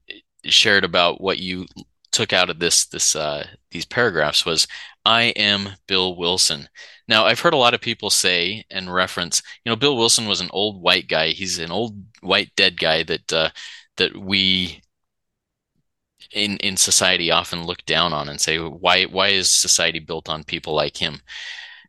shared 0.45 0.85
about 0.85 1.21
what 1.21 1.39
you 1.39 1.67
took 2.13 2.33
out 2.33 2.51
of 2.51 2.59
this 2.59 2.87
this 2.87 3.15
uh, 3.17 3.47
these 3.71 3.85
paragraphs 3.85 4.47
was, 4.47 4.67
"I 5.05 5.25
am 5.37 5.71
Bill 5.87 6.17
Wilson." 6.17 6.69
Now, 7.09 7.25
I've 7.25 7.41
heard 7.41 7.55
a 7.55 7.59
lot 7.59 7.75
of 7.75 7.81
people 7.81 8.11
say 8.11 8.65
and 8.71 8.93
reference, 8.93 9.43
you 9.65 9.71
know, 9.71 9.77
Bill 9.77 9.97
Wilson 9.97 10.27
was 10.29 10.41
an 10.41 10.51
old 10.53 10.81
white 10.81 11.09
guy. 11.09 11.31
He's 11.31 11.59
an 11.59 11.73
old 11.73 12.01
white 12.21 12.53
dead 12.57 12.79
guy 12.79 13.03
that 13.05 13.33
uh, 13.33 13.51
that 13.97 14.17
we 14.17 14.81
in 16.33 16.57
in 16.59 16.77
society 16.77 17.31
often 17.31 17.65
look 17.65 17.85
down 17.87 18.13
on 18.13 18.29
and 18.29 18.41
say 18.41 18.59
why 18.59 19.05
why 19.05 19.29
is 19.29 19.49
society 19.49 19.99
built 19.99 20.29
on 20.29 20.45
people 20.45 20.75
like 20.75 20.97
him? 20.97 21.21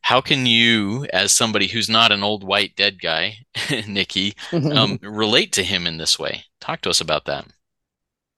How 0.03 0.19
can 0.21 0.45
you 0.45 1.05
as 1.13 1.31
somebody 1.31 1.67
who's 1.67 1.89
not 1.89 2.11
an 2.11 2.23
old 2.23 2.43
white 2.43 2.75
dead 2.75 3.01
guy 3.01 3.37
nikki 3.87 4.35
um, 4.51 4.99
relate 5.01 5.51
to 5.53 5.63
him 5.63 5.87
in 5.87 5.97
this 5.97 6.17
way? 6.17 6.45
Talk 6.59 6.81
to 6.81 6.89
us 6.89 7.01
about 7.01 7.25
that. 7.25 7.45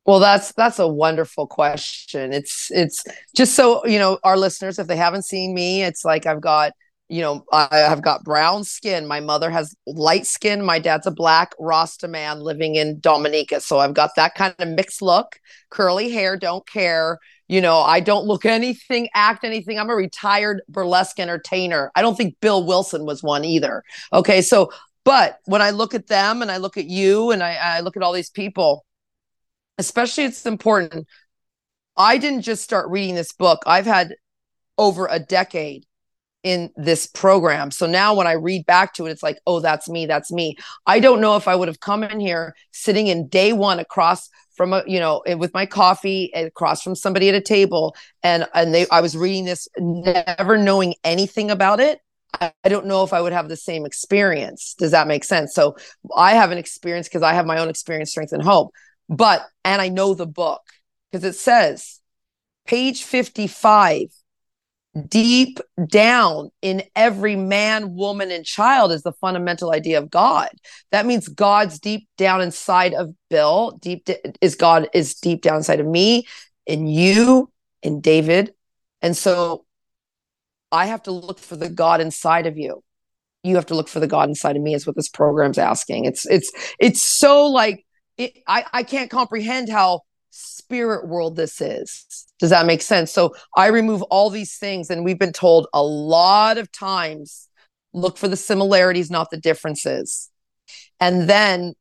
Well 0.06 0.20
that's 0.20 0.52
that's 0.54 0.80
a 0.80 0.88
wonderful 0.88 1.48
question. 1.48 2.34
It's 2.34 2.70
it's 2.72 3.04
just 3.36 3.56
so 3.56 3.86
you 3.86 4.00
know 4.00 4.20
our 4.24 4.38
listeners 4.38 4.80
if 4.80 4.88
they 4.88 4.98
haven't 4.98 5.24
seen 5.24 5.54
me 5.54 5.84
it's 5.84 6.04
like 6.04 6.26
i've 6.26 6.42
got 6.42 6.74
you 7.10 7.22
know, 7.22 7.46
I 7.52 7.68
have 7.78 8.02
got 8.02 8.24
brown 8.24 8.64
skin. 8.64 9.06
My 9.06 9.20
mother 9.20 9.50
has 9.50 9.76
light 9.86 10.26
skin. 10.26 10.64
My 10.64 10.80
dad's 10.80 11.06
a 11.06 11.12
black 11.12 11.54
Rasta 11.60 12.08
man 12.08 12.40
living 12.40 12.76
in 12.76 13.00
Dominica. 13.00 13.62
So 13.62 13.80
I've 13.80 13.94
got 13.94 14.12
that 14.16 14.36
kind 14.36 14.56
of 14.58 14.68
mixed 14.70 15.02
look, 15.02 15.40
curly 15.70 16.10
hair, 16.10 16.38
don't 16.38 16.66
care. 16.68 17.20
You 17.48 17.62
know, 17.62 17.80
I 17.80 18.00
don't 18.00 18.26
look 18.26 18.46
anything, 18.46 19.10
act 19.14 19.44
anything. 19.44 19.78
I'm 19.78 19.90
a 19.90 19.96
retired 19.96 20.62
burlesque 20.70 21.20
entertainer. 21.20 21.92
I 21.94 22.02
don't 22.02 22.16
think 22.16 22.40
Bill 22.40 22.66
Wilson 22.66 23.06
was 23.06 23.22
one 23.22 23.44
either. 23.44 23.84
Okay. 24.12 24.42
So, 24.42 24.72
but 25.04 25.40
when 25.46 25.62
I 25.62 25.72
look 25.72 25.94
at 25.94 26.08
them 26.08 26.42
and 26.42 26.50
I 26.50 26.58
look 26.58 26.78
at 26.78 26.86
you 26.86 27.32
and 27.32 27.44
I, 27.44 27.56
I 27.56 27.80
look 27.82 27.98
at 27.98 28.04
all 28.04 28.14
these 28.14 28.30
people, 28.30 28.86
especially 29.78 30.24
it's 30.24 30.46
important. 30.46 31.06
I 31.98 32.18
didn't 32.18 32.42
just 32.42 32.64
start 32.64 32.90
reading 32.90 33.16
this 33.16 33.34
book, 33.34 33.62
I've 33.68 33.86
had 33.86 34.16
over 34.78 35.08
a 35.12 35.20
decade 35.20 35.86
in 36.44 36.70
this 36.76 37.08
program. 37.08 37.72
So 37.72 37.88
now 37.88 38.14
when 38.14 38.28
I 38.28 38.34
read 38.34 38.66
back 38.66 38.94
to 38.96 39.06
it, 39.06 39.12
it's 39.12 39.24
like, 39.24 39.40
oh, 39.48 39.60
that's 39.60 39.90
me, 39.90 40.06
that's 40.06 40.32
me. 40.32 40.58
I 40.86 41.00
don't 41.00 41.22
know 41.22 41.36
if 41.38 41.48
I 41.48 41.56
would 41.56 41.70
have 41.70 41.80
come 41.80 42.04
in 42.04 42.20
here 42.20 42.56
sitting 42.72 43.08
in 43.08 43.28
day 43.28 43.54
one 43.54 43.80
across 43.80 44.30
from 44.56 44.74
a, 44.74 44.84
you 44.86 45.00
know, 45.00 45.20
eh, 45.22 45.34
with 45.34 45.54
my 45.54 45.66
coffee 45.66 46.32
across 46.36 46.84
from 46.84 46.96
somebody 46.96 47.30
at 47.30 47.36
a 47.36 47.42
table, 47.42 47.96
and 48.22 48.48
and 48.54 48.74
they, 48.74 48.88
I 48.90 49.02
was 49.02 49.18
reading 49.18 49.46
this, 49.46 49.68
never 49.78 50.58
knowing 50.58 50.94
anything 51.04 51.50
about 51.50 51.80
it. 51.80 52.00
I, 52.40 52.54
I 52.64 52.70
don't 52.70 52.86
know 52.86 53.04
if 53.04 53.14
I 53.14 53.22
would 53.22 53.34
have 53.34 53.50
the 53.50 53.56
same 53.56 53.86
experience. 53.86 54.76
Does 54.78 54.92
that 54.92 55.08
make 55.08 55.24
sense? 55.24 55.54
So 55.54 55.76
I 56.16 56.34
have 56.34 56.52
an 56.52 56.58
experience 56.58 57.08
because 57.08 57.24
I 57.24 57.34
have 57.34 57.46
my 57.46 57.60
own 57.60 57.70
experience, 57.70 58.12
strength, 58.12 58.34
and 58.34 58.44
hope. 58.44 58.74
But, 59.10 59.46
and 59.66 59.82
I 59.82 59.90
know 59.90 60.14
the 60.14 60.28
book 60.28 60.62
because 61.12 61.24
it 61.24 61.36
says, 61.36 62.00
page 62.66 63.04
55 63.04 64.10
deep 65.08 65.60
down 65.88 66.50
in 66.62 66.84
every 66.96 67.36
man, 67.36 67.96
woman, 67.96 68.30
and 68.32 68.46
child 68.46 68.92
is 68.92 69.02
the 69.02 69.14
fundamental 69.14 69.74
idea 69.74 69.98
of 69.98 70.10
God. 70.10 70.50
That 70.92 71.06
means 71.06 71.28
God's 71.28 71.80
deep 71.80 72.08
down 72.18 72.42
inside 72.42 72.94
of 72.94 73.14
Bill, 73.30 73.78
deep 73.82 74.08
is 74.42 74.56
God 74.56 74.90
is 74.94 75.16
deep 75.16 75.42
down 75.42 75.58
inside 75.58 75.80
of 75.80 75.88
me, 75.88 76.28
in 76.66 76.88
you, 76.88 77.52
in 77.82 78.02
David. 78.02 78.54
And 79.02 79.18
so 79.18 79.66
I 80.72 80.86
have 80.86 81.04
to 81.04 81.12
look 81.12 81.40
for 81.40 81.56
the 81.56 81.70
God 81.70 82.00
inside 82.00 82.46
of 82.46 82.58
you. 82.58 82.84
You 83.44 83.56
have 83.56 83.66
to 83.68 83.76
look 83.76 83.90
for 83.90 84.00
the 84.00 84.08
God 84.08 84.30
inside 84.30 84.56
of 84.56 84.62
me, 84.62 84.74
is 84.74 84.88
what 84.88 84.96
this 84.96 85.10
program's 85.10 85.58
asking. 85.58 86.06
It's 86.06 86.26
it's 86.26 86.52
it's 86.80 87.02
so 87.02 87.48
like 87.48 87.86
it, 88.18 88.38
I, 88.48 88.66
I 88.72 88.84
can't 88.84 89.10
comprehend 89.10 89.70
how 89.70 90.02
spirit 90.34 91.08
world 91.08 91.36
this 91.36 91.62
is. 91.62 92.26
Does 92.40 92.50
that 92.50 92.66
make 92.66 92.82
sense? 92.82 93.12
So 93.12 93.36
I 93.56 93.68
remove 93.68 94.02
all 94.04 94.30
these 94.30 94.58
things, 94.58 94.90
and 94.90 95.06
we've 95.06 95.20
been 95.20 95.34
told 95.34 95.68
a 95.74 95.84
lot 95.84 96.58
of 96.58 96.72
times 96.72 97.48
look 97.94 98.18
for 98.18 98.28
the 98.28 98.36
similarities, 98.36 99.12
not 99.12 99.30
the 99.30 99.38
differences. 99.38 100.32
And 101.00 101.30
then 101.30 101.76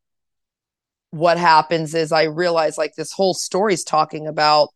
what 1.10 1.38
happens 1.38 1.94
is 1.94 2.12
I 2.12 2.24
realize 2.24 2.76
like 2.76 2.94
this 2.94 3.12
whole 3.12 3.34
story 3.34 3.74
is 3.74 3.84
talking 3.84 4.26
about 4.26 4.68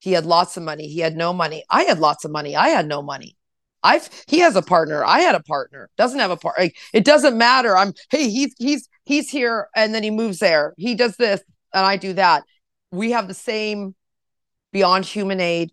he 0.00 0.12
had 0.12 0.26
lots 0.26 0.56
of 0.56 0.62
money, 0.62 0.88
he 0.88 1.00
had 1.00 1.16
no 1.16 1.32
money. 1.32 1.64
I 1.70 1.84
had 1.84 2.00
lots 2.00 2.24
of 2.24 2.30
money, 2.30 2.56
I 2.56 2.68
had 2.68 2.86
no 2.86 3.02
money. 3.02 3.36
I've 3.82 4.08
he 4.26 4.40
has 4.40 4.56
a 4.56 4.62
partner. 4.62 5.04
I 5.04 5.20
had 5.20 5.36
a 5.36 5.42
partner. 5.42 5.88
Doesn't 5.96 6.18
have 6.18 6.32
a 6.32 6.36
partner. 6.36 6.64
Like, 6.64 6.76
it 6.92 7.04
doesn't 7.04 7.38
matter. 7.38 7.76
I'm 7.76 7.92
hey, 8.10 8.28
he's 8.28 8.54
he's 8.58 8.88
he's 9.04 9.30
here 9.30 9.68
and 9.76 9.94
then 9.94 10.02
he 10.02 10.10
moves 10.10 10.40
there. 10.40 10.74
He 10.76 10.96
does 10.96 11.16
this 11.16 11.40
and 11.72 11.86
I 11.86 11.96
do 11.96 12.12
that. 12.14 12.42
We 12.90 13.12
have 13.12 13.28
the 13.28 13.34
same 13.34 13.94
beyond 14.72 15.04
human 15.04 15.40
aid. 15.40 15.70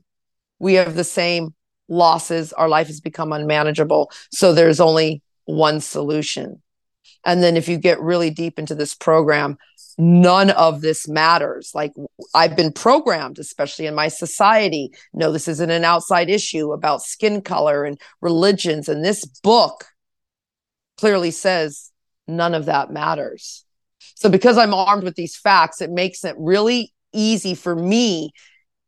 We 0.59 0.75
have 0.75 0.95
the 0.95 1.03
same 1.03 1.53
losses. 1.87 2.53
Our 2.53 2.69
life 2.69 2.87
has 2.87 3.01
become 3.01 3.31
unmanageable. 3.33 4.11
So 4.31 4.53
there's 4.53 4.79
only 4.79 5.21
one 5.45 5.79
solution. 5.81 6.61
And 7.25 7.41
then 7.41 7.57
if 7.57 7.67
you 7.67 7.77
get 7.77 7.99
really 7.99 8.29
deep 8.29 8.59
into 8.59 8.75
this 8.75 8.93
program, 8.93 9.57
none 9.97 10.49
of 10.51 10.81
this 10.81 11.07
matters. 11.07 11.71
Like 11.73 11.93
I've 12.33 12.55
been 12.55 12.71
programmed, 12.71 13.39
especially 13.39 13.87
in 13.87 13.95
my 13.95 14.09
society. 14.09 14.91
No, 15.13 15.31
this 15.31 15.47
isn't 15.47 15.71
an 15.71 15.83
outside 15.83 16.29
issue 16.29 16.71
about 16.71 17.01
skin 17.01 17.41
color 17.41 17.83
and 17.83 17.99
religions. 18.21 18.89
And 18.89 19.03
this 19.03 19.25
book 19.25 19.85
clearly 20.97 21.31
says 21.31 21.91
none 22.27 22.53
of 22.53 22.65
that 22.65 22.91
matters. 22.91 23.65
So 24.15 24.29
because 24.29 24.57
I'm 24.57 24.73
armed 24.73 25.03
with 25.03 25.15
these 25.15 25.35
facts, 25.35 25.81
it 25.81 25.89
makes 25.89 26.23
it 26.23 26.35
really 26.37 26.93
easy 27.15 27.55
for 27.55 27.75
me 27.75 28.31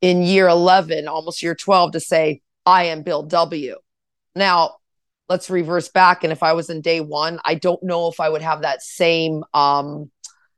in 0.02 0.22
year 0.22 0.48
11, 0.48 1.08
almost 1.08 1.42
year 1.42 1.56
12 1.56 1.94
to 1.94 2.00
say, 2.00 2.42
I 2.66 2.86
am 2.86 3.02
Bill 3.02 3.24
W. 3.24 3.76
Now, 4.36 4.76
let's 5.30 5.50
reverse 5.50 5.90
back. 5.90 6.24
And 6.24 6.32
if 6.32 6.44
I 6.44 6.54
was 6.54 6.70
in 6.70 6.82
day 6.82 7.02
one, 7.02 7.40
I 7.44 7.56
don't 7.56 7.82
know 7.84 8.08
if 8.08 8.20
I 8.20 8.30
would 8.30 8.42
have 8.42 8.62
that 8.62 8.82
same, 8.82 9.44
um, 9.54 10.12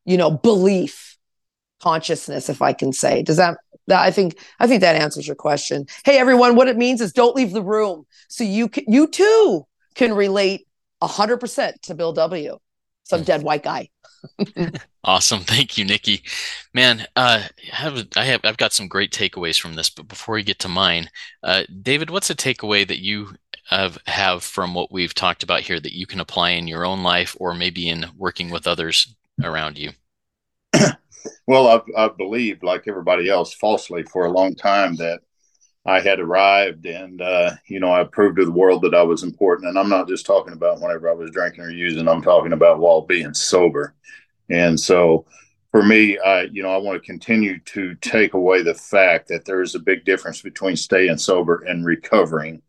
you 0.06 0.18
know, 0.18 0.32
belief 0.32 1.18
consciousness, 1.82 2.50
if 2.50 2.62
I 2.62 2.74
can 2.74 2.92
say. 2.92 3.24
Does 3.24 3.38
that, 3.38 3.58
that 3.88 4.02
I 4.02 4.12
think 4.12 4.38
I 4.60 4.68
think 4.68 4.82
that 4.82 4.96
answers 4.96 5.28
your 5.28 5.36
question. 5.36 5.86
Hey 6.06 6.18
everyone, 6.18 6.56
what 6.56 6.68
it 6.68 6.78
means 6.78 7.02
is 7.02 7.12
don't 7.12 7.36
leave 7.36 7.52
the 7.52 7.64
room. 7.64 8.06
So 8.28 8.44
you 8.44 8.70
can, 8.70 8.86
you 8.88 9.08
too 9.08 9.66
can 9.96 10.14
relate 10.14 10.68
hundred 11.02 11.38
percent 11.38 11.82
to 11.84 11.96
Bill 11.96 12.14
W. 12.14 12.58
Some 13.04 13.24
dead 13.24 13.42
white 13.42 13.64
guy. 13.64 13.90
Awesome. 15.04 15.42
Thank 15.42 15.78
you, 15.78 15.86
Nikki. 15.86 16.24
Man, 16.74 17.06
uh, 17.16 17.44
I 17.72 17.76
have, 17.76 18.08
I 18.16 18.26
have, 18.26 18.42
I've 18.44 18.58
got 18.58 18.74
some 18.74 18.88
great 18.88 19.12
takeaways 19.12 19.60
from 19.60 19.76
this, 19.76 19.90
but 19.90 20.08
before 20.08 20.36
we 20.36 20.44
get 20.44 20.60
to 20.60 20.68
mine, 20.68 21.10
uh, 21.44 21.64
David, 21.82 22.10
what's 22.10 22.30
a 22.30 22.36
takeaway 22.36 22.88
that 22.88 23.00
you 23.00 23.34
have, 23.70 23.98
have 24.08 24.44
from 24.44 24.74
what 24.74 24.92
we've 24.92 25.14
talked 25.14 25.44
about 25.44 25.62
here 25.62 25.80
that 25.80 25.96
you 25.96 26.06
can 26.06 26.20
apply 26.20 26.52
in 26.52 26.68
your 26.68 26.86
own 26.86 27.04
life 27.04 27.36
or 27.40 27.54
maybe 27.54 27.90
in 27.90 28.06
working 28.18 28.50
with 28.50 28.68
others 28.68 29.16
around 29.44 29.78
you? 29.78 29.92
well, 31.48 31.68
I've, 31.68 31.84
I've 31.98 32.18
believed, 32.18 32.64
like 32.64 32.88
everybody 32.88 33.30
else, 33.30 33.54
falsely 33.54 34.04
for 34.04 34.26
a 34.26 34.32
long 34.32 34.56
time 34.56 34.96
that 34.98 35.22
I 35.86 36.02
had 36.02 36.20
arrived 36.20 36.86
and, 36.86 37.22
uh, 37.22 37.52
you 37.68 37.80
know, 37.80 37.92
I 37.92 38.04
proved 38.04 38.38
to 38.38 38.46
the 38.46 38.52
world 38.52 38.82
that 38.84 38.94
I 38.94 39.02
was 39.02 39.24
important. 39.24 39.70
And 39.70 39.80
I'm 39.80 39.90
not 39.90 40.08
just 40.08 40.26
talking 40.26 40.54
about 40.54 40.82
whenever 40.82 41.10
I 41.10 41.14
was 41.14 41.32
drinking 41.32 41.64
or 41.64 41.72
using, 41.72 42.08
I'm 42.08 42.22
talking 42.22 42.54
about 42.54 42.80
while 42.80 43.02
being 43.02 43.34
sober. 43.34 43.96
And 44.50 44.80
so 44.80 45.26
for 45.72 45.84
me, 45.84 46.18
I, 46.20 46.44
you 46.44 46.64
know, 46.64 46.74
I 46.74 46.78
want 46.78 47.02
to 47.02 47.06
continue 47.06 47.60
to 47.60 47.96
take 47.96 48.34
away 48.34 48.62
the 48.62 48.74
fact 48.74 49.28
that 49.30 49.46
there 49.46 49.62
is 49.62 49.76
a 49.76 49.80
big 49.80 50.04
difference 50.04 50.42
between 50.42 50.76
staying 50.76 51.18
sober 51.18 51.64
and 51.68 51.86
recovering 51.86 52.62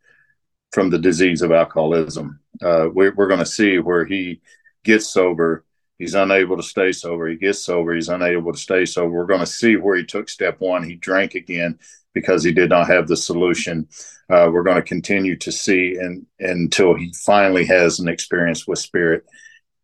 from 0.71 0.91
the 0.91 0.99
disease 0.99 1.43
of 1.43 1.51
alcoholism. 1.51 2.39
Uh, 2.63 2.89
we're, 2.93 3.15
we're 3.15 3.29
going 3.29 3.41
to 3.41 3.47
see 3.47 3.79
where 3.79 4.05
he 4.05 4.41
gets 4.85 5.09
sober. 5.09 5.65
He's 5.99 6.15
unable 6.15 6.57
to 6.57 6.63
stay 6.63 6.93
sober. 6.93 7.29
He 7.29 7.37
gets 7.37 7.65
sober. 7.65 7.95
He's 7.95 8.09
unable 8.09 8.53
to 8.53 8.59
stay 8.59 8.87
sober. 8.87 9.11
We're 9.11 9.27
going 9.27 9.41
to 9.41 9.47
see 9.47 9.77
where 9.77 9.97
he 9.97 10.05
took 10.05 10.29
step 10.29 10.61
one. 10.61 10.83
He 10.85 10.95
drank 10.95 11.35
again 11.35 11.79
because 12.15 12.43
he 12.43 12.53
did 12.53 12.71
not 12.71 12.89
have 12.89 13.09
the 13.09 13.17
solution. 13.17 13.89
Uh, 14.29 14.49
we're 14.53 14.63
going 14.63 14.77
to 14.77 14.83
continue 14.83 15.37
to 15.37 15.53
see 15.53 15.97
and 16.01 16.27
until 16.39 16.95
he 16.95 17.13
finally 17.25 17.65
has 17.65 17.99
an 18.01 18.09
experience 18.09 18.67
with 18.67 18.79
spirit 18.79 19.25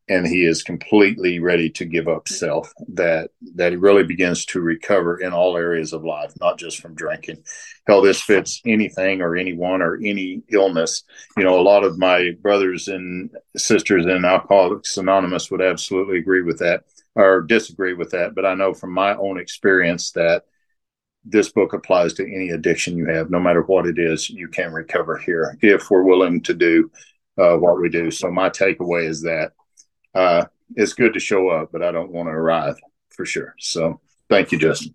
and 0.09 0.27
he 0.27 0.45
is 0.45 0.63
completely 0.63 1.41
ready 1.41 1.69
to 1.69 1.85
give 1.85 2.07
up 2.07 2.29
self 2.29 2.73
that 2.89 3.31
that 3.55 3.73
he 3.73 3.77
really 3.77 4.05
begins 4.05 4.45
to 4.45 4.61
recover 4.61 5.19
in 5.19 5.33
all 5.33 5.57
areas 5.57 5.93
of 5.93 6.05
life 6.05 6.33
not 6.41 6.59
just 6.59 6.79
from 6.79 6.95
drinking 6.95 7.43
hell 7.87 8.03
this 8.03 8.23
fits 8.23 8.61
anything 8.65 9.21
or 9.21 9.37
anyone 9.37 9.83
or 9.83 9.97
any 9.97 10.43
illness 10.51 11.03
you 11.37 11.45
know 11.45 11.59
a 11.59 11.63
lot 11.63 11.85
of 11.85 11.99
my 11.99 12.31
brothers 12.41 12.89
and 12.89 13.31
sisters 13.57 14.07
in 14.07 14.25
alcoholics 14.25 14.97
anonymous 14.97 15.51
would 15.51 15.63
absolutely 15.63 16.19
agree 16.19 16.43
with 16.43 16.59
that 16.59 16.85
or 17.15 17.43
disagree 17.43 17.95
with 17.95 18.11
that 18.11 18.35
but 18.35 18.47
i 18.47 18.55
know 18.55 18.73
from 18.73 18.93
my 18.93 19.15
own 19.17 19.39
experience 19.39 20.13
that 20.13 20.45
this 21.29 21.51
book 21.51 21.73
applies 21.73 22.13
to 22.15 22.23
any 22.23 22.51
addiction 22.51 22.97
you 22.97 23.07
have 23.07 23.31
no 23.31 23.41
matter 23.41 23.63
what 23.63 23.87
it 23.87 23.99
is 23.99 24.31
you 24.31 24.49
can 24.49 24.73
recover 24.73 25.17
here 25.17 25.59
if 25.61 25.91
we're 25.91 26.03
willing 26.03 26.41
to 26.41 26.55
do 26.55 26.91
uh, 27.39 27.57
what 27.57 27.81
we 27.81 27.89
do 27.89 28.11
so 28.11 28.31
my 28.31 28.49
takeaway 28.49 29.05
is 29.05 29.23
that 29.23 29.53
uh, 30.15 30.47
it's 30.75 30.95
good 30.95 31.13
to 31.15 31.21
show 31.21 31.49
up, 31.49 31.71
but 31.71 31.83
I 31.83 31.93
don't 31.93 32.11
want 32.11 32.29
to 32.29 32.33
arrive 32.33 32.77
for 33.11 33.25
sure. 33.25 33.55
So 33.59 34.01
thank 34.29 34.51
you, 34.51 34.59
Justin. 34.59 34.95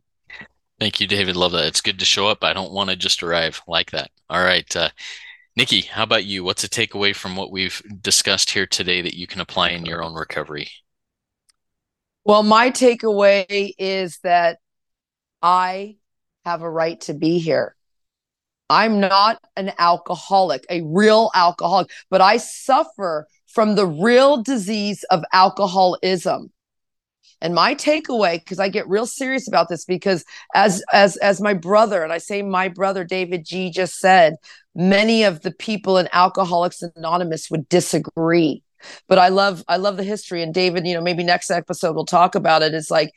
Thank 0.79 0.99
you, 0.99 1.07
David. 1.07 1.35
Love 1.35 1.51
that. 1.51 1.67
It's 1.67 1.81
good 1.81 1.99
to 1.99 2.05
show 2.05 2.27
up. 2.27 2.43
I 2.43 2.53
don't 2.53 2.73
want 2.73 2.89
to 2.89 2.95
just 2.95 3.21
arrive 3.21 3.61
like 3.67 3.91
that. 3.91 4.09
All 4.29 4.43
right. 4.43 4.75
Uh, 4.75 4.89
Nikki, 5.55 5.81
how 5.81 6.03
about 6.03 6.25
you? 6.25 6.43
What's 6.43 6.63
a 6.63 6.69
takeaway 6.69 7.15
from 7.15 7.35
what 7.35 7.51
we've 7.51 7.81
discussed 8.01 8.49
here 8.49 8.65
today 8.65 9.01
that 9.01 9.15
you 9.15 9.27
can 9.27 9.41
apply 9.41 9.69
in 9.69 9.85
your 9.85 10.03
own 10.03 10.15
recovery? 10.15 10.69
Well, 12.25 12.43
my 12.43 12.71
takeaway 12.71 13.73
is 13.77 14.19
that 14.23 14.57
I 15.41 15.97
have 16.45 16.61
a 16.61 16.69
right 16.69 16.99
to 17.01 17.13
be 17.13 17.39
here. 17.39 17.75
I'm 18.69 18.99
not 18.99 19.41
an 19.57 19.73
alcoholic, 19.79 20.65
a 20.69 20.81
real 20.81 21.29
alcoholic, 21.35 21.89
but 22.09 22.21
I 22.21 22.37
suffer 22.37 23.27
from 23.47 23.75
the 23.75 23.85
real 23.85 24.41
disease 24.41 25.03
of 25.11 25.23
alcoholism. 25.33 26.51
And 27.41 27.53
my 27.55 27.75
takeaway, 27.75 28.39
because 28.39 28.59
I 28.59 28.69
get 28.69 28.87
real 28.87 29.05
serious 29.05 29.47
about 29.47 29.67
this, 29.67 29.83
because 29.83 30.23
as 30.53 30.83
as 30.93 31.17
as 31.17 31.41
my 31.41 31.53
brother, 31.53 32.03
and 32.03 32.13
I 32.13 32.19
say 32.19 32.43
my 32.43 32.69
brother 32.69 33.03
David 33.03 33.45
G 33.45 33.71
just 33.71 33.99
said, 33.99 34.35
many 34.75 35.23
of 35.23 35.41
the 35.41 35.51
people 35.51 35.97
in 35.97 36.07
Alcoholics 36.13 36.83
Anonymous 36.95 37.49
would 37.49 37.67
disagree. 37.67 38.63
But 39.07 39.17
I 39.17 39.29
love 39.29 39.63
I 39.67 39.77
love 39.77 39.97
the 39.97 40.03
history. 40.03 40.43
And 40.43 40.53
David, 40.53 40.87
you 40.87 40.93
know, 40.93 41.01
maybe 41.01 41.23
next 41.23 41.51
episode 41.51 41.95
we'll 41.95 42.05
talk 42.05 42.35
about 42.35 42.61
it. 42.61 42.73
It's 42.73 42.91
like 42.91 43.11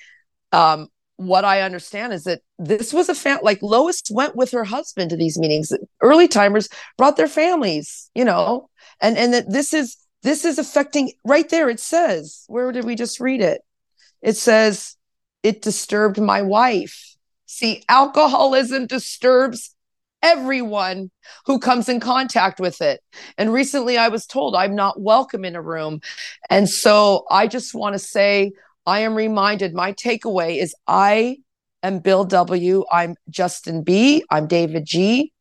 um, 0.52 0.88
what 1.16 1.44
I 1.44 1.62
understand 1.62 2.12
is 2.12 2.24
that 2.24 2.40
this 2.58 2.92
was 2.92 3.08
a 3.08 3.14
fan 3.14 3.38
like 3.42 3.62
Lois 3.62 4.02
went 4.10 4.34
with 4.34 4.50
her 4.50 4.64
husband 4.64 5.10
to 5.10 5.16
these 5.16 5.38
meetings. 5.38 5.72
Early 6.00 6.28
timers 6.28 6.68
brought 6.98 7.16
their 7.16 7.28
families, 7.28 8.10
you 8.14 8.24
know, 8.24 8.68
and 9.00 9.16
and 9.16 9.32
that 9.32 9.50
this 9.50 9.72
is 9.72 9.96
this 10.22 10.44
is 10.44 10.58
affecting 10.58 11.12
right 11.24 11.48
there. 11.48 11.68
It 11.68 11.80
says, 11.80 12.44
where 12.48 12.72
did 12.72 12.84
we 12.84 12.94
just 12.94 13.20
read 13.20 13.40
it? 13.40 13.60
It 14.22 14.36
says, 14.36 14.96
it 15.42 15.62
disturbed 15.62 16.20
my 16.20 16.42
wife. 16.42 17.14
See, 17.46 17.84
alcoholism 17.88 18.86
disturbs 18.86 19.74
everyone 20.22 21.10
who 21.44 21.58
comes 21.58 21.88
in 21.88 22.00
contact 22.00 22.58
with 22.58 22.80
it. 22.80 23.00
And 23.36 23.52
recently 23.52 23.98
I 23.98 24.08
was 24.08 24.26
told 24.26 24.56
I'm 24.56 24.74
not 24.74 24.98
welcome 24.98 25.44
in 25.44 25.54
a 25.54 25.62
room. 25.62 26.00
And 26.48 26.68
so 26.68 27.26
I 27.30 27.46
just 27.46 27.74
want 27.74 27.92
to 27.92 27.98
say, 27.98 28.52
I 28.86 29.00
am 29.00 29.14
reminded 29.14 29.74
my 29.74 29.92
takeaway 29.92 30.60
is 30.60 30.74
I 30.86 31.38
am 31.82 32.00
Bill 32.00 32.24
W. 32.24 32.84
I'm 32.92 33.16
Justin 33.30 33.82
B. 33.82 34.24
I'm 34.30 34.46
David 34.46 34.84
G. 34.84 35.32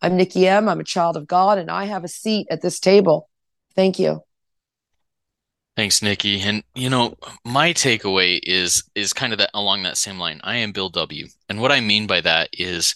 I'm 0.00 0.16
Nikki 0.16 0.46
M. 0.46 0.68
I'm 0.68 0.78
a 0.78 0.84
child 0.84 1.16
of 1.16 1.26
God, 1.26 1.58
and 1.58 1.70
I 1.70 1.86
have 1.86 2.04
a 2.04 2.08
seat 2.08 2.46
at 2.50 2.62
this 2.62 2.78
table. 2.78 3.28
Thank 3.74 3.98
you. 3.98 4.22
Thanks, 5.76 6.02
Nikki. 6.02 6.40
And 6.40 6.62
you 6.76 6.88
know, 6.88 7.16
my 7.44 7.72
takeaway 7.72 8.38
is 8.44 8.84
is 8.94 9.12
kind 9.12 9.32
of 9.32 9.40
that 9.40 9.50
along 9.54 9.82
that 9.82 9.96
same 9.96 10.20
line. 10.20 10.40
I 10.44 10.56
am 10.56 10.70
Bill 10.70 10.88
W. 10.88 11.26
And 11.48 11.60
what 11.60 11.72
I 11.72 11.80
mean 11.80 12.06
by 12.06 12.20
that 12.20 12.50
is 12.52 12.94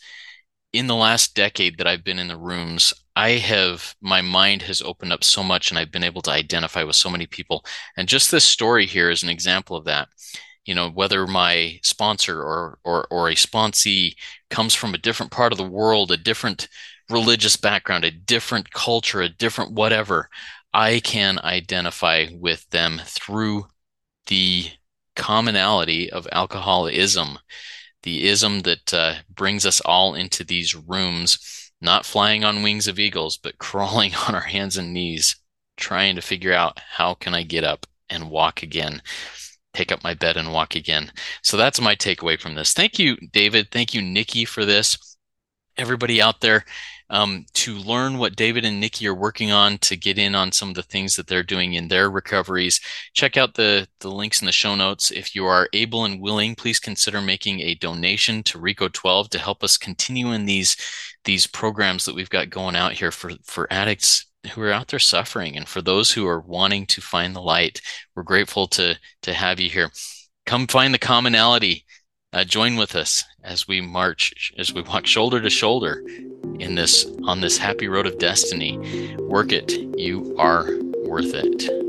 in 0.73 0.87
the 0.87 0.95
last 0.95 1.35
decade 1.35 1.79
that 1.79 1.87
I've 1.87 2.05
been 2.05 2.19
in 2.19 2.29
the 2.29 2.37
rooms, 2.37 2.93
I 3.17 3.31
have 3.31 3.95
my 4.01 4.21
mind 4.21 4.63
has 4.63 4.83
opened 4.83 5.13
up 5.13 5.25
so 5.25 5.43
much 5.43 5.71
and 5.71 5.79
I've 5.79 5.91
been 5.91 6.05
able 6.05 6.23
to 6.23 6.31
identify 6.31 6.83
with 6.83 6.97
so 6.97 7.11
many 7.11 7.27
people. 7.27 7.65
And 7.97 8.09
just 8.09 8.31
this 8.31 8.45
story 8.45 8.87
here 8.87 9.11
is 9.11 9.23
an 9.23 9.29
example 9.29 9.77
of 9.77 9.85
that. 9.87 10.09
You 10.65 10.75
know, 10.75 10.91
whether 10.91 11.27
my 11.27 11.81
sponsor 11.83 12.41
or 12.43 12.79
or 12.85 13.07
or 13.11 13.29
a 13.31 13.35
sponsee 13.35 14.15
comes 14.51 14.75
from 14.75 14.95
a 14.95 14.99
different 14.99 15.33
part 15.33 15.53
of 15.53 15.59
the 15.59 15.65
world, 15.65 16.13
a 16.13 16.17
different 16.19 16.69
religious 17.11 17.57
background, 17.57 18.05
a 18.05 18.11
different 18.11 18.71
culture, 18.71 19.23
a 19.23 19.31
different 19.31 19.73
whatever, 19.73 20.29
I 20.75 21.01
can 21.01 21.39
identify 21.39 22.27
with 22.33 22.69
them 22.71 23.01
through 23.05 23.67
the 24.27 24.67
commonality 25.17 26.11
of 26.11 26.29
alcoholism 26.33 27.39
the 28.09 28.27
ism 28.27 28.61
that 28.61 28.95
uh, 28.95 29.15
brings 29.29 29.67
us 29.67 29.83
all 29.83 30.15
into 30.15 30.43
these 30.43 30.75
rooms, 30.75 31.71
not 31.83 32.07
flying 32.07 32.43
on 32.43 32.63
wings 32.63 32.89
of 32.89 32.99
eagles, 32.99 33.37
but 33.37 33.59
crawling 33.69 34.15
on 34.15 34.35
our 34.35 34.41
hands 34.41 34.79
and 34.79 34.95
knees, 34.95 35.37
trying 35.77 36.17
to 36.17 36.23
figure 36.23 36.55
out 36.55 36.81
how 36.97 37.13
can 37.13 37.35
I 37.35 37.43
get 37.43 37.65
up 37.65 37.85
and 38.09 38.31
walk 38.31 38.63
again, 38.63 39.03
take 39.75 39.93
up 39.93 40.03
my 40.03 40.15
bed 40.15 40.39
and 40.39 40.55
walk 40.55 40.75
again. 40.75 41.13
So 41.43 41.59
that's 41.59 41.83
my 41.83 41.95
takeaway 41.95 42.41
from 42.41 42.55
this. 42.55 42.73
Thank 42.73 42.99
you, 42.99 43.19
David. 43.31 43.71
Thank 43.71 43.93
you, 43.93 44.01
Nikki, 44.01 44.47
for 44.47 44.65
this. 44.65 44.97
Everybody 45.77 46.23
out 46.23 46.41
there, 46.41 46.65
um, 47.11 47.47
to 47.55 47.75
learn 47.75 48.19
what 48.19 48.37
David 48.37 48.65
and 48.65 48.81
Nikki 48.81 49.07
are 49.07 49.15
working 49.15 49.51
on 49.51 49.79
to 49.79 49.97
get 49.97 50.19
in 50.19 50.35
on 50.35 50.53
some 50.53 50.69
of 50.69 50.75
the 50.75 50.83
things 50.83 51.17
that 51.17 51.27
they're 51.27 51.43
doing 51.43 51.75
in 51.75 51.89
their 51.89 52.11
recoveries. 52.11 52.81
Check 53.15 53.37
out 53.37 53.55
the, 53.55 53.89
the 54.01 54.11
links 54.11 54.43
in 54.43 54.47
the 54.47 54.53
show 54.53 54.75
notes. 54.75 55.11
If 55.11 55.35
you 55.35 55.47
are 55.47 55.69
able 55.73 56.05
and 56.05 56.21
willing, 56.21 56.55
please 56.55 56.79
consider 56.79 57.21
making 57.21 57.61
a 57.61 57.75
donation 57.75 58.43
to 58.45 58.59
Reco12 58.59 59.29
to 59.31 59.39
help 59.39 59.65
us 59.65 59.77
continue 59.77 60.33
in 60.33 60.45
these 60.45 60.77
these 61.25 61.47
programs 61.47 62.05
that 62.05 62.15
we've 62.15 62.31
got 62.31 62.49
going 62.49 62.77
out 62.77 62.93
here 62.93 63.11
for, 63.11 63.33
for 63.45 63.71
addicts 63.73 64.27
who 64.53 64.63
are 64.63 64.73
out 64.73 64.89
there 64.89 64.99
suffering 64.99 65.57
and 65.57 65.69
for 65.69 65.83
those 65.83 66.13
who 66.13 66.27
are 66.27 66.41
wanting 66.41 66.87
to 66.87 67.01
find 67.01 67.35
the 67.35 67.41
light. 67.41 67.83
We're 68.15 68.23
grateful 68.23 68.67
to 68.69 68.99
to 69.23 69.35
have 69.35 69.61
you 69.61 69.69
here. 69.69 69.91
Come 70.47 70.67
find 70.67 70.95
the 70.95 70.99
commonality. 70.99 71.85
Uh, 72.31 72.45
join 72.45 72.77
with 72.77 72.95
us 72.95 73.25
as 73.43 73.67
we 73.67 73.81
march, 73.81 74.53
as 74.59 74.75
we 74.75 74.83
walk 74.83 75.07
shoulder 75.07 75.41
to 75.41 75.49
shoulder 75.49 76.05
in 76.59 76.75
this 76.75 77.07
on 77.25 77.41
this 77.41 77.57
happy 77.57 77.89
road 77.89 78.07
of 78.07 78.19
destiny. 78.19 78.77
Work 79.19 79.53
it. 79.53 79.73
You 79.99 80.37
are 80.39 80.79
worth 81.07 81.33
it. 81.33 81.88